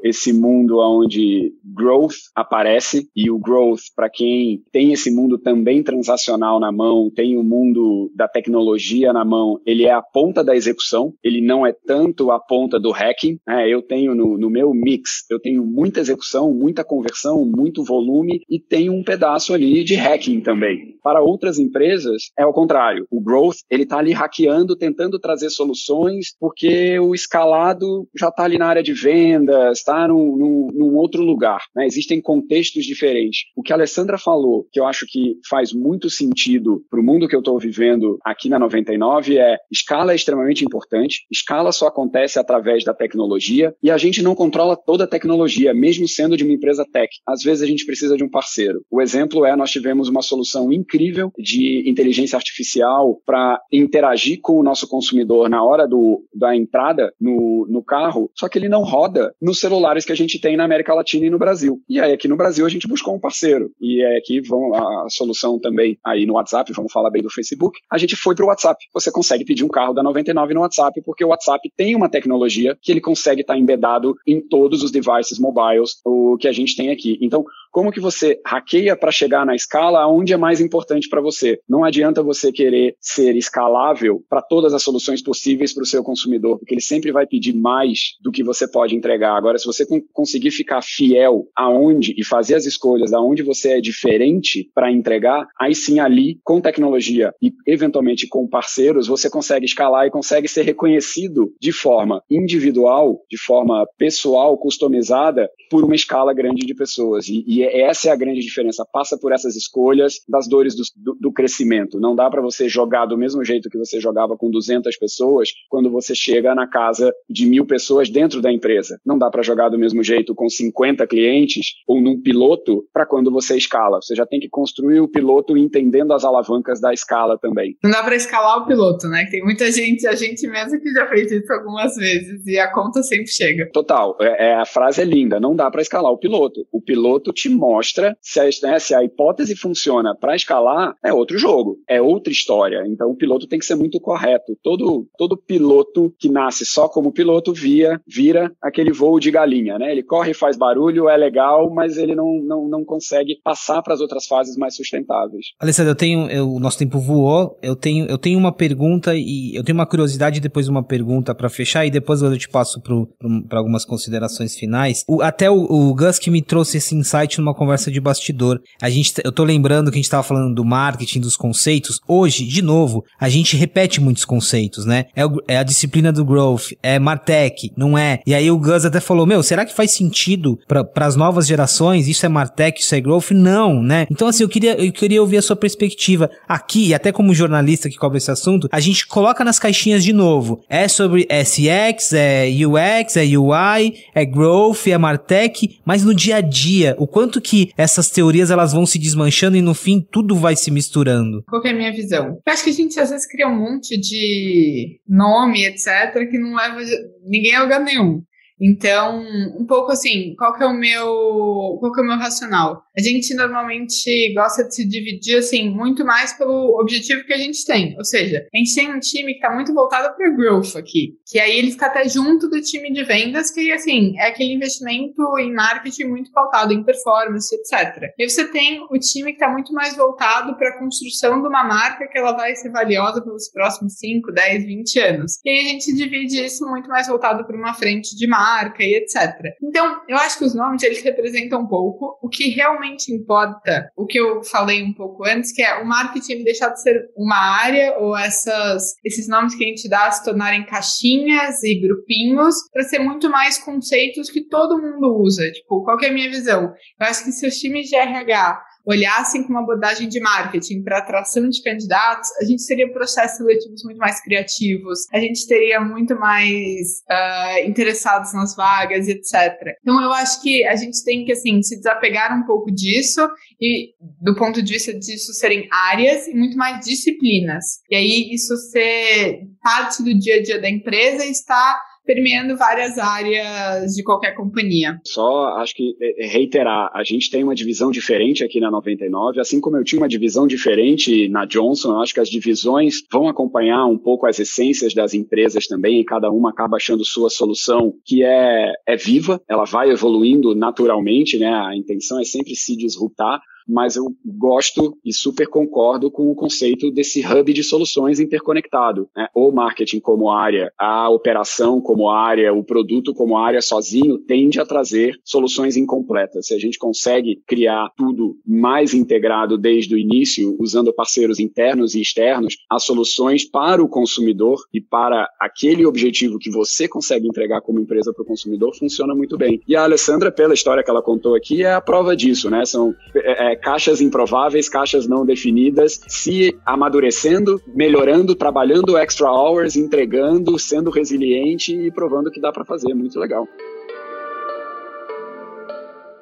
esse 0.03 0.33
mundo 0.33 0.79
onde 0.79 1.53
growth 1.65 2.15
aparece 2.35 3.09
e 3.15 3.31
o 3.31 3.39
growth, 3.39 3.81
para 3.95 4.11
quem 4.11 4.63
tem 4.73 4.93
esse 4.93 5.11
mundo 5.11 5.39
também 5.39 5.83
transacional 5.83 6.59
na 6.59 6.73
mão, 6.73 7.11
tem 7.15 7.37
o 7.37 7.43
mundo 7.43 8.11
da 8.15 8.29
tecnologia 8.29 9.13
na 9.13 9.25
mão, 9.25 9.61
ele 9.67 9.85
é 9.85 9.93
a 9.93 10.03
ponta 10.03 10.43
da 10.43 10.57
execução, 10.57 11.15
ele 11.23 11.41
não 11.41 11.67
é 11.67 11.73
tanto 11.73 12.31
a 12.31 12.41
ponta 12.41 12.79
do 12.79 12.91
hacking. 12.91 13.39
Né? 13.47 13.69
Eu 13.69 13.83
tenho 13.83 14.15
no, 14.15 14.39
no 14.39 14.51
meu 14.51 14.73
mix, 14.73 15.25
eu 15.31 15.41
tenho 15.41 15.65
muita 15.65 16.01
execução, 16.01 16.53
muita 16.53 16.85
conversão, 16.85 17.45
muito 17.45 17.85
volume 17.85 18.41
e 18.49 18.59
tenho 18.59 18.93
um 18.93 19.03
pedaço 19.03 19.55
ali 19.55 19.85
de 19.85 19.95
hacking 19.95 20.41
também. 20.41 20.97
Para 21.03 21.23
outras 21.23 21.59
empresas, 21.59 22.31
é 22.39 22.45
o 22.45 22.53
contrário. 22.53 23.07
O 23.11 23.21
growth, 23.21 23.59
ele 23.71 23.85
está 23.85 23.99
ali 23.99 24.13
hackeando, 24.13 24.77
tentando 24.77 25.19
trazer 25.19 25.51
soluções, 25.51 26.35
porque 26.39 26.99
o 26.99 27.15
escalado 27.15 28.09
já 28.17 28.29
está 28.29 28.45
ali 28.45 28.59
na 28.59 28.67
área 28.67 28.83
de 28.83 28.95
vendas, 29.39 29.79
está 29.79 30.09
num, 30.09 30.37
num, 30.37 30.69
num 30.73 30.97
outro 30.97 31.23
lugar. 31.23 31.61
Né? 31.75 31.87
Existem 31.87 32.21
contextos 32.21 32.85
diferentes 32.85 33.09
diferente. 33.09 33.47
O 33.57 33.63
que 33.63 33.73
a 33.73 33.77
Alessandra 33.77 34.19
falou, 34.19 34.67
que 34.73 34.81
eu 34.81 34.87
acho 34.87 35.07
que 35.09 35.37
faz 35.49 35.73
muito 35.73 36.11
sentido 36.11 36.83
para 36.91 37.01
o 37.01 37.03
mundo 37.03 37.29
que 37.29 37.35
eu 37.35 37.41
estou 37.41 37.59
vivendo 37.59 38.19
aqui 38.25 38.49
na 38.49 38.59
99, 38.59 39.39
é 39.39 39.57
escala 39.71 40.13
é 40.13 40.17
extremamente 40.17 40.65
importante. 40.65 41.27
Escala 41.31 41.73
só 41.73 41.87
acontece 41.87 42.39
através 42.39 42.85
da 42.85 42.95
tecnologia 42.95 43.75
e 43.83 43.91
a 43.91 43.97
gente 43.97 44.23
não 44.23 44.35
controla 44.35 44.77
toda 44.77 45.05
a 45.05 45.09
tecnologia, 45.09 45.73
mesmo 45.73 46.09
sendo 46.09 46.37
de 46.37 46.45
uma 46.45 46.53
empresa 46.53 46.85
tech. 46.91 47.09
Às 47.27 47.43
vezes 47.43 47.63
a 47.63 47.67
gente 47.67 47.87
precisa 47.87 48.17
de 48.17 48.25
um 48.25 48.31
parceiro. 48.31 48.83
O 48.91 49.01
exemplo 49.01 49.45
é 49.45 49.55
nós 49.57 49.71
tivemos 49.71 50.09
uma 50.09 50.23
solução 50.23 50.73
incrível 50.73 51.33
de 51.39 51.89
inteligência 51.89 52.37
artificial 52.37 53.21
para 53.25 53.61
interagir 53.73 54.41
com 54.43 54.55
o 54.59 54.63
nosso 54.63 54.89
consumidor 54.89 55.49
na 55.49 55.65
hora 55.65 55.87
do, 55.87 56.25
da 56.35 56.55
entrada 56.55 57.13
no, 57.21 57.67
no 57.69 57.83
carro, 57.83 58.31
só 58.35 58.49
que 58.49 58.59
ele 58.59 58.69
não 58.69 58.83
roda 58.83 59.28
nos 59.41 59.61
celulares 59.61 60.05
que 60.05 60.13
a 60.13 60.17
gente 60.17 60.41
tem 60.41 60.57
na 60.57 60.65
América 60.65 60.95
Latina 60.95 61.27
e 61.27 61.31
no 61.31 61.39
Brasil. 61.39 61.81
E 61.89 62.01
aí 62.01 62.13
aqui 62.13 62.29
no 62.29 62.37
Brasil 62.37 62.65
a 62.65 62.69
gente 62.69 62.89
buscou 62.89 63.15
um 63.15 63.21
parceiro. 63.21 63.71
E 63.81 64.03
é 64.03 64.19
aqui 64.19 64.41
vão 64.41 64.75
a 64.75 65.07
solução 65.09 65.59
também 65.59 65.99
aí 66.05 66.27
no 66.27 66.35
WhatsApp, 66.35 66.73
vamos 66.73 66.93
falar 66.93 67.11
bem 67.11 67.23
do 67.23 67.31
Facebook. 67.31 67.79
A 67.91 67.99
gente 67.99 68.17
foi 68.17 68.35
para 68.35 68.45
o 68.45 68.49
WhatsApp. 68.49 68.85
Você 68.93 69.11
consegue 69.11 69.45
pedir 69.45 69.65
um 69.65 69.69
carro 69.69 69.93
da 69.93 70.03
99 70.03 70.55
no 70.55 70.61
WhatsApp, 70.61 71.01
porque 71.05 71.25
o 71.25 71.29
WhatsApp 71.29 71.71
tem 71.77 71.95
uma 71.95 72.09
tecnologia 72.09 72.77
que 72.81 72.93
ele 72.93 73.01
consegue 73.01 73.43
estar 73.43 73.55
tá 73.55 73.59
embedado 73.59 74.15
em 74.27 74.41
todos 74.41 74.83
os 74.83 74.91
devices 74.91 75.39
mobiles, 75.39 76.01
o 76.05 76.37
que 76.39 76.49
a 76.49 76.53
gente 76.53 76.77
tem 76.77 76.91
aqui. 76.91 77.19
Então, 77.21 77.45
como 77.79 77.93
que 77.93 78.01
você 78.01 78.41
hackeia 78.45 78.97
para 78.97 79.13
chegar 79.13 79.47
na 79.47 79.55
escala 79.55 80.05
onde 80.09 80.33
é 80.33 80.37
mais 80.37 80.61
importante 80.61 81.09
para 81.09 81.21
você? 81.21 81.61
Não 81.69 81.85
adianta 81.85 82.25
você 82.25 82.51
querer 82.51 82.97
ser 83.01 83.37
escalável 83.37 84.21
para 84.29 84.43
todas 84.43 84.75
as 84.75 84.83
soluções 84.83 85.23
possíveis 85.23 85.73
para 85.73 85.85
o 85.85 85.87
seu 85.87 86.03
consumidor, 86.03 86.59
porque 86.59 86.75
ele 86.75 86.81
sempre 86.81 87.13
vai 87.13 87.25
pedir 87.25 87.55
mais 87.55 88.17
do 88.21 88.33
que 88.33 88.43
você 88.43 88.69
pode 88.69 88.97
entregar. 88.97 89.37
Agora, 89.37 89.59
se 89.59 89.65
você 89.65 89.87
conseguir 90.13 90.51
ficar 90.51 90.83
fiel 90.83 91.47
aonde 91.55 92.17
e 92.19 92.25
fazer 92.25 92.57
as 92.57 92.67
escolhas 92.67 93.13
aonde 93.13 93.45
você 93.45 93.75
é 93.75 93.81
diferente 93.81 94.69
para 94.75 94.91
entregar, 94.91 95.47
aí 95.57 95.73
sim 95.73 96.01
ali, 96.01 96.41
com 96.43 96.61
tecnologia 96.61 97.33
e 97.41 97.53
eventualmente 97.65 98.27
com 98.27 98.49
parceiros, 98.49 99.07
você 99.07 99.31
consegue 99.31 99.67
escalar 99.67 100.05
e 100.05 100.11
consegue 100.11 100.49
ser 100.49 100.63
reconhecido 100.63 101.55
de 101.61 101.71
forma 101.71 102.25
individual, 102.29 103.21
de 103.31 103.39
forma 103.39 103.87
pessoal, 103.97 104.59
customizada, 104.59 105.49
por 105.71 105.85
uma 105.85 105.95
escala 105.95 106.35
grande 106.35 106.67
de 106.67 106.75
pessoas. 106.75 107.29
E, 107.29 107.45
e 107.47 107.68
essa 107.73 108.09
é 108.09 108.13
a 108.13 108.17
grande 108.17 108.41
diferença. 108.41 108.87
Passa 108.93 109.19
por 109.19 109.33
essas 109.33 109.57
escolhas 109.57 110.15
das 110.29 110.49
dores 110.49 110.75
do, 110.75 110.83
do, 110.97 111.19
do 111.21 111.33
crescimento. 111.33 112.01
Não 112.01 112.15
dá 112.15 112.29
para 112.31 112.43
você 112.43 112.69
jogar 112.69 113.07
do 113.07 113.17
mesmo 113.17 113.45
jeito 113.45 113.69
que 113.69 113.79
você 113.79 114.01
jogava 114.01 114.37
com 114.37 114.51
200 114.51 114.97
pessoas 114.97 115.51
quando 115.69 115.91
você 115.91 116.15
chega 116.15 116.55
na 116.55 116.67
casa 116.67 117.13
de 117.29 117.47
mil 117.47 117.67
pessoas 117.67 118.11
dentro 118.11 118.41
da 118.41 118.53
empresa. 118.53 118.99
Não 119.05 119.19
dá 119.19 119.31
para 119.31 119.43
jogar 119.43 119.69
do 119.69 119.79
mesmo 119.79 120.03
jeito 120.03 120.35
com 120.35 120.49
50 120.49 121.07
clientes 121.07 121.75
ou 121.87 122.01
num 122.01 122.21
piloto 122.21 122.85
para 122.93 123.07
quando 123.07 123.31
você 123.31 123.57
escala. 123.57 124.01
Você 124.01 124.15
já 124.15 124.27
tem 124.27 124.41
que 124.41 124.49
construir 124.49 125.01
o 125.01 125.09
piloto 125.09 125.57
entendendo 125.57 126.13
as 126.13 126.25
alavancas 126.25 126.81
da 126.81 126.93
escala 126.93 127.39
também. 127.39 127.77
Não 127.83 127.91
dá 127.91 128.03
para 128.03 128.17
escalar 128.17 128.59
o 128.59 128.67
piloto, 128.67 129.09
né? 129.09 129.27
Tem 129.31 129.43
muita 129.43 129.71
gente, 129.71 130.07
a 130.07 130.15
gente 130.15 130.47
mesmo 130.47 130.81
que 130.81 130.91
já 130.93 131.07
fez 131.07 131.31
isso 131.31 131.53
algumas 131.53 131.97
vezes 131.97 132.47
e 132.47 132.59
a 132.59 132.73
conta 132.73 133.03
sempre 133.03 133.29
chega. 133.29 133.71
Total. 133.73 134.17
É, 134.21 134.51
é 134.51 134.55
a 134.55 134.65
frase 134.65 135.01
é 135.01 135.05
linda. 135.05 135.41
Não 135.41 135.55
dá 135.55 135.71
para 135.71 135.83
escalar 135.83 136.13
o 136.13 136.19
piloto. 136.19 136.67
O 136.73 136.81
piloto 136.81 137.33
te 137.33 137.48
mostra 137.51 138.17
se 138.21 138.41
a, 138.41 138.45
né, 138.63 138.79
se 138.79 138.95
a 138.95 139.05
hipótese 139.05 139.55
funciona 139.57 140.15
para 140.15 140.37
escalar, 140.37 140.95
é 141.05 141.13
outro 141.13 141.39
jogo, 141.39 141.79
é 141.89 142.01
outra 142.01 142.33
história. 142.33 142.83
Então 142.87 143.11
o 143.11 143.17
piloto 143.17 143.47
tem 143.47 143.59
que 143.59 143.67
ser 143.67 143.75
muito 143.75 144.01
correto. 144.01 144.57
Todo, 144.63 145.07
todo 145.17 145.37
piloto 145.37 146.15
que 146.19 146.29
nasce 146.29 146.65
só 146.65 146.89
como 146.89 147.13
piloto 147.13 147.53
via, 147.53 148.01
vira 148.07 148.53
aquele 148.63 148.93
voo 148.93 149.21
de 149.21 149.31
galinha, 149.31 149.79
né? 149.79 149.91
Ele 149.93 150.03
corre 150.03 150.35
faz 150.35 150.57
barulho, 150.57 151.09
é 151.09 151.17
legal, 151.17 151.71
mas 151.71 151.97
ele 151.97 152.15
não, 152.15 152.41
não, 152.43 152.69
não 152.69 152.85
consegue 152.85 153.41
passar 153.43 153.83
para 153.83 153.95
as 153.95 154.01
outras 154.01 154.27
fases 154.27 154.57
mais 154.57 154.77
sustentáveis. 154.77 155.47
Alessandro, 155.59 155.93
eu 155.93 155.97
tenho, 155.97 156.31
eu, 156.31 156.49
o 156.49 156.61
nosso 156.61 156.79
tempo 156.79 156.99
voou, 156.99 157.59
eu 157.63 157.75
tenho, 157.75 158.07
eu 158.07 158.19
tenho 158.19 158.39
uma 158.39 158.53
pergunta 158.53 159.15
e 159.15 159.55
eu 159.55 159.65
tenho 159.65 159.77
uma 159.77 159.87
curiosidade 159.87 160.41
depois 160.41 160.69
uma 160.69 160.83
pergunta 160.83 161.35
para 161.35 161.49
fechar 161.49 161.87
e 161.87 161.91
depois 161.91 162.23
eu 162.23 162.37
te 162.39 162.49
passo 162.49 162.81
para 162.81 163.59
algumas 163.59 163.85
considerações 163.85 164.57
finais. 164.57 165.05
O, 165.09 165.23
até 165.23 165.51
o, 165.51 165.65
o 165.65 165.95
Gus 165.95 166.19
que 166.19 166.31
me 166.31 166.43
trouxe 166.43 166.79
esse 166.79 166.95
insight 166.95 167.38
repete 167.39 167.41
numa 167.41 167.55
conversa 167.55 167.91
de 167.91 168.01
bastidor. 168.01 168.61
A 168.83 168.91
gente, 168.91 169.15
eu 169.25 169.33
tô 169.33 169.45
lembrando 169.45 169.91
que 169.91 169.97
a 169.97 170.01
gente 170.01 170.11
tava 170.11 170.23
falando 170.23 170.55
do 170.55 170.65
marketing, 170.65 171.21
dos 171.21 171.37
conceitos. 171.37 172.01
Hoje, 172.07 172.45
de 172.45 172.61
novo, 172.61 173.05
a 173.19 173.29
gente 173.29 173.57
repete 173.57 174.01
muitos 174.01 174.25
conceitos, 174.25 174.85
né? 174.85 175.07
É, 175.15 175.25
o, 175.25 175.41
é 175.47 175.57
a 175.57 175.63
disciplina 175.63 176.13
do 176.13 176.25
growth, 176.25 176.73
é 176.83 176.99
Martech, 176.99 177.73
não 177.77 177.97
é? 177.97 178.21
E 178.27 178.35
aí 178.35 178.51
o 178.51 178.59
Gus 178.59 178.85
até 178.85 179.01
falou, 179.01 179.27
meu, 179.27 179.43
será 179.43 179.65
que 179.65 179.75
faz 179.75 179.93
sentido 179.93 180.59
para 180.67 181.07
as 181.07 181.17
novas 181.17 181.47
gerações? 181.47 182.09
Isso 182.09 182.27
é 182.27 182.29
Martech, 182.29 182.81
isso 182.81 182.95
é 182.95 183.01
growth? 183.01 183.31
Não, 183.31 183.83
né? 183.83 184.07
Então 184.11 184.29
assim, 184.29 184.43
eu 184.43 184.49
queria, 184.49 184.75
eu 184.75 184.93
queria 184.93 185.21
ouvir 185.21 185.39
a 185.39 185.43
sua 185.43 185.57
perspectiva 185.57 186.31
aqui, 186.49 186.89
e 186.89 186.95
até 186.95 187.13
como 187.13 187.35
jornalista 187.35 187.89
que 187.89 187.97
cobre 187.97 188.19
esse 188.19 188.31
assunto, 188.31 188.69
a 188.73 188.81
gente 188.81 189.07
coloca 189.07 189.45
nas 189.45 189.59
caixinhas 189.59 190.03
de 190.03 190.13
novo. 190.13 190.61
É 190.69 190.89
sobre 190.89 191.27
SX, 191.31 192.13
é 192.13 192.49
UX, 192.49 193.17
é 193.17 193.25
UI, 193.25 193.95
é 194.15 194.25
growth, 194.25 194.87
é 194.87 194.99
Martech, 194.99 195.79
mas 195.85 196.05
no 196.05 196.15
dia 196.15 196.37
a 196.37 196.41
dia, 196.41 196.97
o 196.99 197.07
quanto 197.07 197.28
que 197.41 197.71
essas 197.77 198.11
teorias 198.11 198.51
elas 198.51 198.73
vão 198.73 198.87
se 198.87 198.99
desmanchando 198.99 199.57
e 199.57 199.63
no 199.63 199.75
fim 199.75 200.01
tudo 200.01 200.35
vai 200.35 200.57
se 200.57 200.71
misturando. 200.71 201.43
Qual 201.49 201.63
é 201.65 201.71
a 201.71 201.75
minha 201.75 201.93
visão? 201.93 202.39
Eu 202.47 202.53
acho 202.53 202.65
que 202.65 202.71
a 202.71 202.75
gente 202.75 202.99
às 202.99 203.11
vezes 203.11 203.27
cria 203.27 203.49
um 203.49 203.57
monte 203.57 203.99
de 203.99 205.01
nome, 205.07 205.65
etc, 205.65 206.29
que 206.31 206.39
não 206.39 206.55
leva 206.55 206.79
ninguém 207.27 207.55
a 207.55 207.63
lugar 207.63 207.81
nenhum. 207.81 208.23
Então, 208.61 209.25
um 209.59 209.65
pouco 209.65 209.93
assim, 209.93 210.35
qual 210.37 210.57
que 210.57 210.63
é 210.63 210.67
o 210.67 210.75
meu, 210.75 211.77
qual 211.81 211.93
que 211.93 212.01
é 212.01 212.03
o 212.03 212.07
meu 212.07 212.17
racional? 212.17 212.83
A 212.97 213.01
gente 213.01 213.33
normalmente 213.35 214.35
gosta 214.35 214.65
de 214.65 214.75
se 214.75 214.87
dividir 214.87 215.39
assim 215.39 215.71
muito 215.71 216.05
mais 216.05 216.33
pelo 216.33 216.79
objetivo 216.81 217.25
que 217.25 217.33
a 217.33 217.39
gente 217.39 217.65
tem. 217.65 217.97
Ou 217.97 218.05
seja, 218.05 218.47
a 218.53 218.59
gente 218.59 218.75
tem 218.75 218.93
um 218.93 218.99
time 218.99 219.33
que 219.33 219.39
está 219.39 219.55
muito 219.55 219.73
voltado 219.73 220.15
para 220.17 220.31
growth 220.31 220.77
aqui, 220.77 221.15
que 221.27 221.39
aí 221.39 221.57
ele 221.57 221.71
fica 221.71 221.87
até 221.87 222.09
junto 222.09 222.49
do 222.49 222.61
time 222.61 222.93
de 222.93 223.05
vendas, 223.05 223.51
que 223.51 223.71
assim, 223.73 224.19
é 224.19 224.29
aquele 224.29 224.55
investimento 224.55 225.39
em 225.39 225.55
marketing 225.55 226.05
muito 226.05 226.33
pautado 226.33 226.73
em 226.73 226.83
performance, 226.83 227.55
etc. 227.55 228.13
E 228.19 228.29
você 228.29 228.49
tem 228.51 228.85
o 228.91 228.99
time 228.99 229.33
que 229.33 229.39
está 229.39 229.49
muito 229.49 229.73
mais 229.73 229.97
voltado 229.97 230.57
para 230.57 230.71
a 230.71 230.79
construção 230.79 231.41
de 231.41 231.49
uma 231.49 231.63
marca 231.63 232.09
que 232.09 232.19
ela 232.19 232.33
vai 232.33 232.55
ser 232.57 232.71
valiosa 232.71 233.23
pelos 233.23 233.49
próximos 233.49 233.99
5, 233.99 234.33
10, 234.33 234.65
20 234.65 234.99
anos. 234.99 235.39
E 235.45 235.51
aí 235.51 235.59
a 235.61 235.69
gente 235.69 235.95
divide 235.95 236.45
isso 236.45 236.67
muito 236.67 236.89
mais 236.89 237.07
voltado 237.07 237.45
para 237.45 237.57
uma 237.57 237.75
frente 237.75 238.17
de 238.17 238.27
marca 238.27 238.48
marca 238.49 238.83
e 238.83 238.95
etc. 238.95 239.55
Então, 239.63 240.01
eu 240.09 240.17
acho 240.17 240.39
que 240.39 240.45
os 240.45 240.55
nomes 240.55 240.83
eles 240.83 241.03
representam 241.03 241.61
um 241.61 241.67
pouco 241.67 242.19
o 242.23 242.29
que 242.29 242.49
realmente 242.49 243.13
importa, 243.13 243.91
o 243.97 244.07
que 244.07 244.19
eu 244.19 244.43
falei 244.43 244.83
um 244.83 244.93
pouco 244.93 245.25
antes, 245.25 245.53
que 245.53 245.63
é 245.63 245.81
o 245.83 245.87
marketing 245.87 246.45
deixar 246.45 246.71
de 246.71 246.83
ser 246.83 247.11
uma 247.17 247.37
área 247.37 247.99
ou 247.99 248.17
essas 248.17 248.95
esses 249.05 249.29
nomes 249.29 249.55
que 249.55 249.65
a 249.65 249.69
gente 249.69 249.89
dá 249.89 250.11
se 250.11 250.25
tornarem 250.25 250.65
caixinhas 250.65 251.63
e 251.63 251.81
grupinhos 251.81 252.55
para 252.73 252.85
ser 252.85 252.99
muito 252.99 253.29
mais 253.31 253.59
conceitos 253.59 254.31
que 254.31 254.43
todo 254.49 254.81
mundo 254.81 255.21
usa. 255.21 255.51
Tipo, 255.51 255.83
qual 255.85 255.99
é 256.01 256.09
a 256.09 256.13
minha 256.13 256.31
visão? 256.31 256.73
Eu 257.01 257.07
acho 257.07 257.25
que 257.25 257.33
se 257.33 257.47
os 257.47 257.57
times 257.57 257.89
de 257.89 257.97
RH 257.97 258.63
olhassem 258.89 259.43
com 259.43 259.51
uma 259.51 259.61
abordagem 259.61 260.09
de 260.09 260.19
marketing 260.19 260.83
para 260.83 260.99
atração 260.99 261.47
de 261.47 261.63
candidatos, 261.63 262.31
a 262.41 262.45
gente 262.45 262.67
teria 262.67 262.91
processos 262.91 263.37
seletivos 263.37 263.85
muito 263.85 263.99
mais 263.99 264.23
criativos, 264.23 265.01
a 265.13 265.21
gente 265.21 265.47
teria 265.47 265.79
muito 265.79 266.19
mais 266.19 267.03
uh, 267.11 267.69
interessados 267.69 268.33
nas 268.33 268.57
vagas, 268.57 269.07
etc. 269.07 269.77
Então, 269.83 270.01
eu 270.01 270.11
acho 270.13 270.41
que 270.43 270.65
a 270.67 270.75
gente 270.75 271.05
tem 271.05 271.27
que, 271.27 271.33
assim, 271.33 271.63
se 271.63 271.77
desapegar 271.77 272.35
um 272.35 272.47
pouco 272.47 272.71
disso 272.71 273.29
e, 273.61 273.93
do 274.23 274.35
ponto 274.35 274.63
de 274.63 274.73
vista 274.73 274.99
disso, 274.99 275.35
serem 275.35 275.69
áreas 275.71 276.27
e 276.27 276.35
muito 276.35 276.57
mais 276.57 276.83
disciplinas. 276.85 277.65
E 277.91 277.97
aí, 277.97 278.33
isso 278.33 278.57
ser 278.57 279.41
parte 279.63 280.03
do 280.03 280.19
dia 280.19 280.37
a 280.37 280.43
dia 280.43 280.59
da 280.59 280.69
empresa 280.69 281.27
está 281.27 281.79
permeando 282.09 282.57
várias 282.57 282.97
áreas 282.97 283.93
de 283.93 284.03
qualquer 284.03 284.35
companhia. 284.35 284.99
Só 285.05 285.49
acho 285.59 285.75
que 285.75 285.95
é, 286.01 286.25
é, 286.25 286.27
reiterar, 286.27 286.91
a 286.95 287.05
gente 287.05 287.31
tem 287.31 287.45
uma 287.45 287.55
divisão 287.55 287.91
diferente 287.91 288.43
aqui 288.43 288.59
na 288.59 288.71
99, 288.71 289.39
assim 289.39 289.61
como 289.61 289.77
eu 289.77 289.85
tinha 289.85 290.01
uma 290.01 290.09
divisão 290.09 290.47
diferente 290.47 291.29
na 291.29 291.45
Johnson, 291.45 292.01
acho 292.01 292.15
que 292.15 292.21
as 292.21 292.31
divisões 292.31 293.03
vão 293.13 293.29
acompanhar 293.29 293.85
um 293.85 293.99
pouco 293.99 294.27
as 294.27 294.39
essências 294.39 294.95
das 294.95 295.13
empresas 295.13 295.67
também, 295.67 296.01
e 296.01 296.05
cada 296.05 296.31
uma 296.31 296.49
acaba 296.49 296.79
achando 296.79 297.05
sua 297.05 297.29
solução 297.29 297.93
que 298.07 298.25
é, 298.25 298.73
é 298.87 298.97
viva, 298.97 299.39
ela 299.47 299.65
vai 299.65 299.91
evoluindo 299.91 300.55
naturalmente, 300.55 301.39
né? 301.39 301.51
A 301.51 301.77
intenção 301.77 302.19
é 302.19 302.25
sempre 302.25 302.57
se 302.57 302.75
disruptar, 302.75 303.39
mas 303.69 303.97
eu 303.97 304.07
gosto 304.25 304.97
e 305.05 305.13
super 305.13 305.47
concordo 305.49 306.11
com 306.11 306.31
o 306.31 306.35
conceito 306.35 306.91
desse 306.91 307.25
hub 307.25 307.53
de 307.53 307.63
soluções 307.63 308.19
interconectado. 308.19 309.09
Né? 309.17 309.29
O 309.35 309.51
marketing 309.51 310.01
como 310.01 310.31
área, 310.31 310.73
a 310.79 311.11
operação 311.11 311.81
como 311.81 312.09
área, 312.09 312.53
o 312.53 312.65
produto 312.65 313.13
como 313.13 313.37
área 313.37 313.61
sozinho 313.61 314.19
tende 314.19 314.61
a 314.61 314.67
trazer 314.67 315.15
soluções 315.25 315.77
incompletas. 315.77 316.47
Se 316.47 316.55
a 316.55 316.59
gente 316.59 316.79
consegue 316.79 317.43
criar 317.47 317.91
tudo 317.97 318.37
mais 318.47 318.95
integrado 318.95 319.59
desde 319.59 319.95
o 319.95 319.99
início, 319.99 320.57
usando 320.59 320.93
parceiros 320.93 321.39
internos 321.39 321.95
e 321.95 322.01
externos, 322.01 322.57
as 322.71 322.85
soluções 322.85 323.49
para 323.49 323.83
o 323.83 323.89
consumidor 323.89 324.59
e 324.73 324.81
para 324.81 325.29
aquele 325.41 325.85
objetivo 325.85 326.39
que 326.39 326.51
você 326.51 326.89
consegue 326.89 327.27
entregar 327.27 327.61
como 327.61 327.81
empresa 327.81 328.13
para 328.13 328.23
o 328.23 328.27
consumidor 328.27 328.75
funciona 328.77 329.15
muito 329.15 329.37
bem. 329.37 329.61
E 329.67 329.77
a 329.77 329.83
Alessandra, 329.83 330.31
pela 330.33 330.55
história 330.55 330.83
que 330.83 330.91
ela 330.91 331.03
contou 331.03 331.35
aqui, 331.35 331.63
é 331.63 331.73
a 331.73 331.81
prova 331.81 332.17
disso, 332.17 332.49
né? 332.49 332.65
São 332.65 332.95
é, 333.15 333.53
é 333.53 333.57
caixas 333.63 334.01
improváveis, 334.01 334.69
caixas 334.69 335.07
não 335.07 335.25
definidas, 335.25 336.01
se 336.09 336.57
amadurecendo, 336.65 337.61
melhorando, 337.67 338.35
trabalhando 338.35 338.97
extra 338.97 339.31
hours, 339.31 339.77
entregando, 339.77 340.59
sendo 340.59 340.91
resiliente 340.91 341.73
e 341.75 341.91
provando 341.91 342.31
que 342.31 342.41
dá 342.41 342.53
para 342.53 342.65
fazer. 342.65 342.95
Muito 342.95 343.19
legal. 343.19 343.47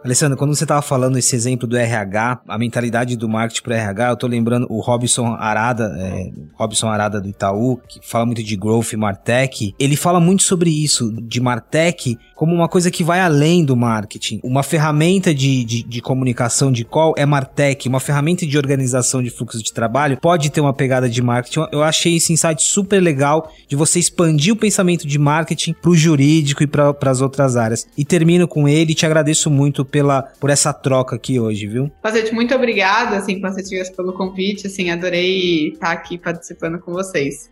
Alessandro, 0.07 0.39
quando 0.39 0.55
você 0.55 0.63
estava 0.63 0.81
falando 0.81 1.19
esse 1.19 1.35
exemplo 1.35 1.67
do 1.67 1.77
RH, 1.77 2.41
a 2.47 2.57
mentalidade 2.57 3.17
do 3.17 3.29
marketing 3.29 3.63
para 3.63 3.77
RH, 3.77 4.11
eu 4.11 4.17
tô 4.17 4.29
lembrando 4.29 4.65
o 4.71 4.81
Robson 4.81 5.35
Arada, 5.35 5.93
é, 5.99 6.31
Robson 6.55 6.87
Arada 6.87 7.21
do 7.21 7.29
Itaú, 7.29 7.81
que 7.89 7.99
fala 8.09 8.25
muito 8.25 8.41
de 8.41 8.57
growth 8.57 8.93
e 8.93 8.97
Martech. 8.97 9.75
Ele 9.77 9.97
fala 9.97 10.21
muito 10.21 10.45
sobre 10.45 10.71
isso, 10.71 11.13
de 11.23 11.41
Martech 11.41 12.17
como 12.37 12.55
uma 12.55 12.69
coisa 12.69 12.91
que 12.91 13.03
vai 13.03 13.19
além 13.19 13.65
do 13.65 13.75
marketing. 13.75 14.41
Uma 14.45 14.63
ferramenta 14.63 15.35
de, 15.35 15.65
de, 15.65 15.83
de 15.83 16.01
comunicação 16.03 16.71
de 16.71 16.85
call 16.85 17.15
é 17.17 17.27
Martech, 17.27 17.89
uma 17.89 17.99
ferramenta 17.99 18.47
de 18.47 18.57
organização 18.57 19.23
de 19.23 19.31
fluxo 19.31 19.61
de 19.61 19.73
trabalho 19.73 20.19
pode 20.19 20.51
ter 20.51 20.61
uma 20.61 20.75
pegada 20.75 21.09
de 21.09 21.21
marketing. 21.21 21.67
Eu 21.73 21.83
achei 21.83 22.17
esse 22.17 22.33
insight 22.33 22.63
super 22.63 23.01
legal 23.01 23.51
de 23.67 23.75
você 23.75 23.99
expandir 23.99 24.53
o 24.53 24.57
pensamento 24.57 25.07
de 25.07 25.19
marketing 25.19 25.73
para 25.73 25.91
o 25.91 25.97
jurídico 25.97 26.63
e 26.63 26.67
para 26.67 26.95
as 27.07 27.21
outras 27.21 27.57
áreas. 27.57 27.89
E 27.97 28.05
termino 28.05 28.47
com 28.47 28.69
ele 28.69 28.95
te 28.95 29.07
agradeço 29.07 29.51
muito 29.51 29.85
pela, 29.97 30.21
por 30.39 30.51
essa 30.51 30.75
troca 30.75 31.17
aqui 31.17 31.41
hoje, 31.41 31.67
viu? 31.67 31.91
Pacete, 32.03 32.35
muito 32.35 32.55
obrigada, 32.55 33.17
assim, 33.17 33.41
Pacete, 33.41 33.97
pelo 33.97 34.13
convite, 34.13 34.67
assim, 34.67 34.91
adorei 34.91 35.69
estar 35.69 35.91
aqui 35.91 36.19
participando 36.19 36.79
com 36.79 36.93
vocês. 36.93 37.49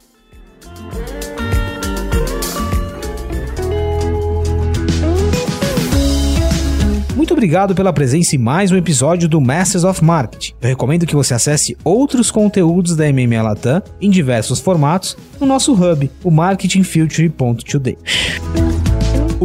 Muito 7.16 7.32
obrigado 7.32 7.74
pela 7.74 7.94
presença 7.94 8.36
em 8.36 8.38
mais 8.38 8.70
um 8.70 8.76
episódio 8.76 9.26
do 9.26 9.40
Masters 9.40 9.84
of 9.84 10.04
Marketing. 10.04 10.52
Eu 10.60 10.68
recomendo 10.68 11.06
que 11.06 11.14
você 11.14 11.32
acesse 11.32 11.74
outros 11.82 12.30
conteúdos 12.30 12.94
da 12.94 13.10
MMA 13.10 13.40
Latam 13.40 13.82
em 13.98 14.10
diversos 14.10 14.60
formatos 14.60 15.16
no 15.40 15.46
nosso 15.46 15.72
hub, 15.72 16.10
o 16.22 16.30
marketingfuture.today. 16.30 17.96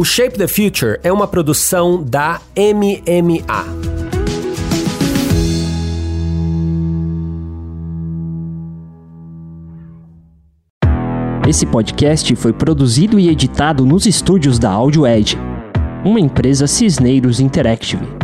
O 0.00 0.04
Shape 0.04 0.38
the 0.38 0.48
Future 0.48 0.98
é 1.02 1.12
uma 1.12 1.28
produção 1.28 2.02
da 2.02 2.40
MMA. 2.56 3.64
Esse 11.46 11.66
podcast 11.66 12.34
foi 12.34 12.50
produzido 12.50 13.20
e 13.20 13.28
editado 13.28 13.84
nos 13.84 14.06
estúdios 14.06 14.58
da 14.58 14.70
Audio 14.70 15.06
Edge 15.06 15.36
uma 16.02 16.18
empresa 16.18 16.66
Cisneiros 16.66 17.38
Interactive. 17.38 18.19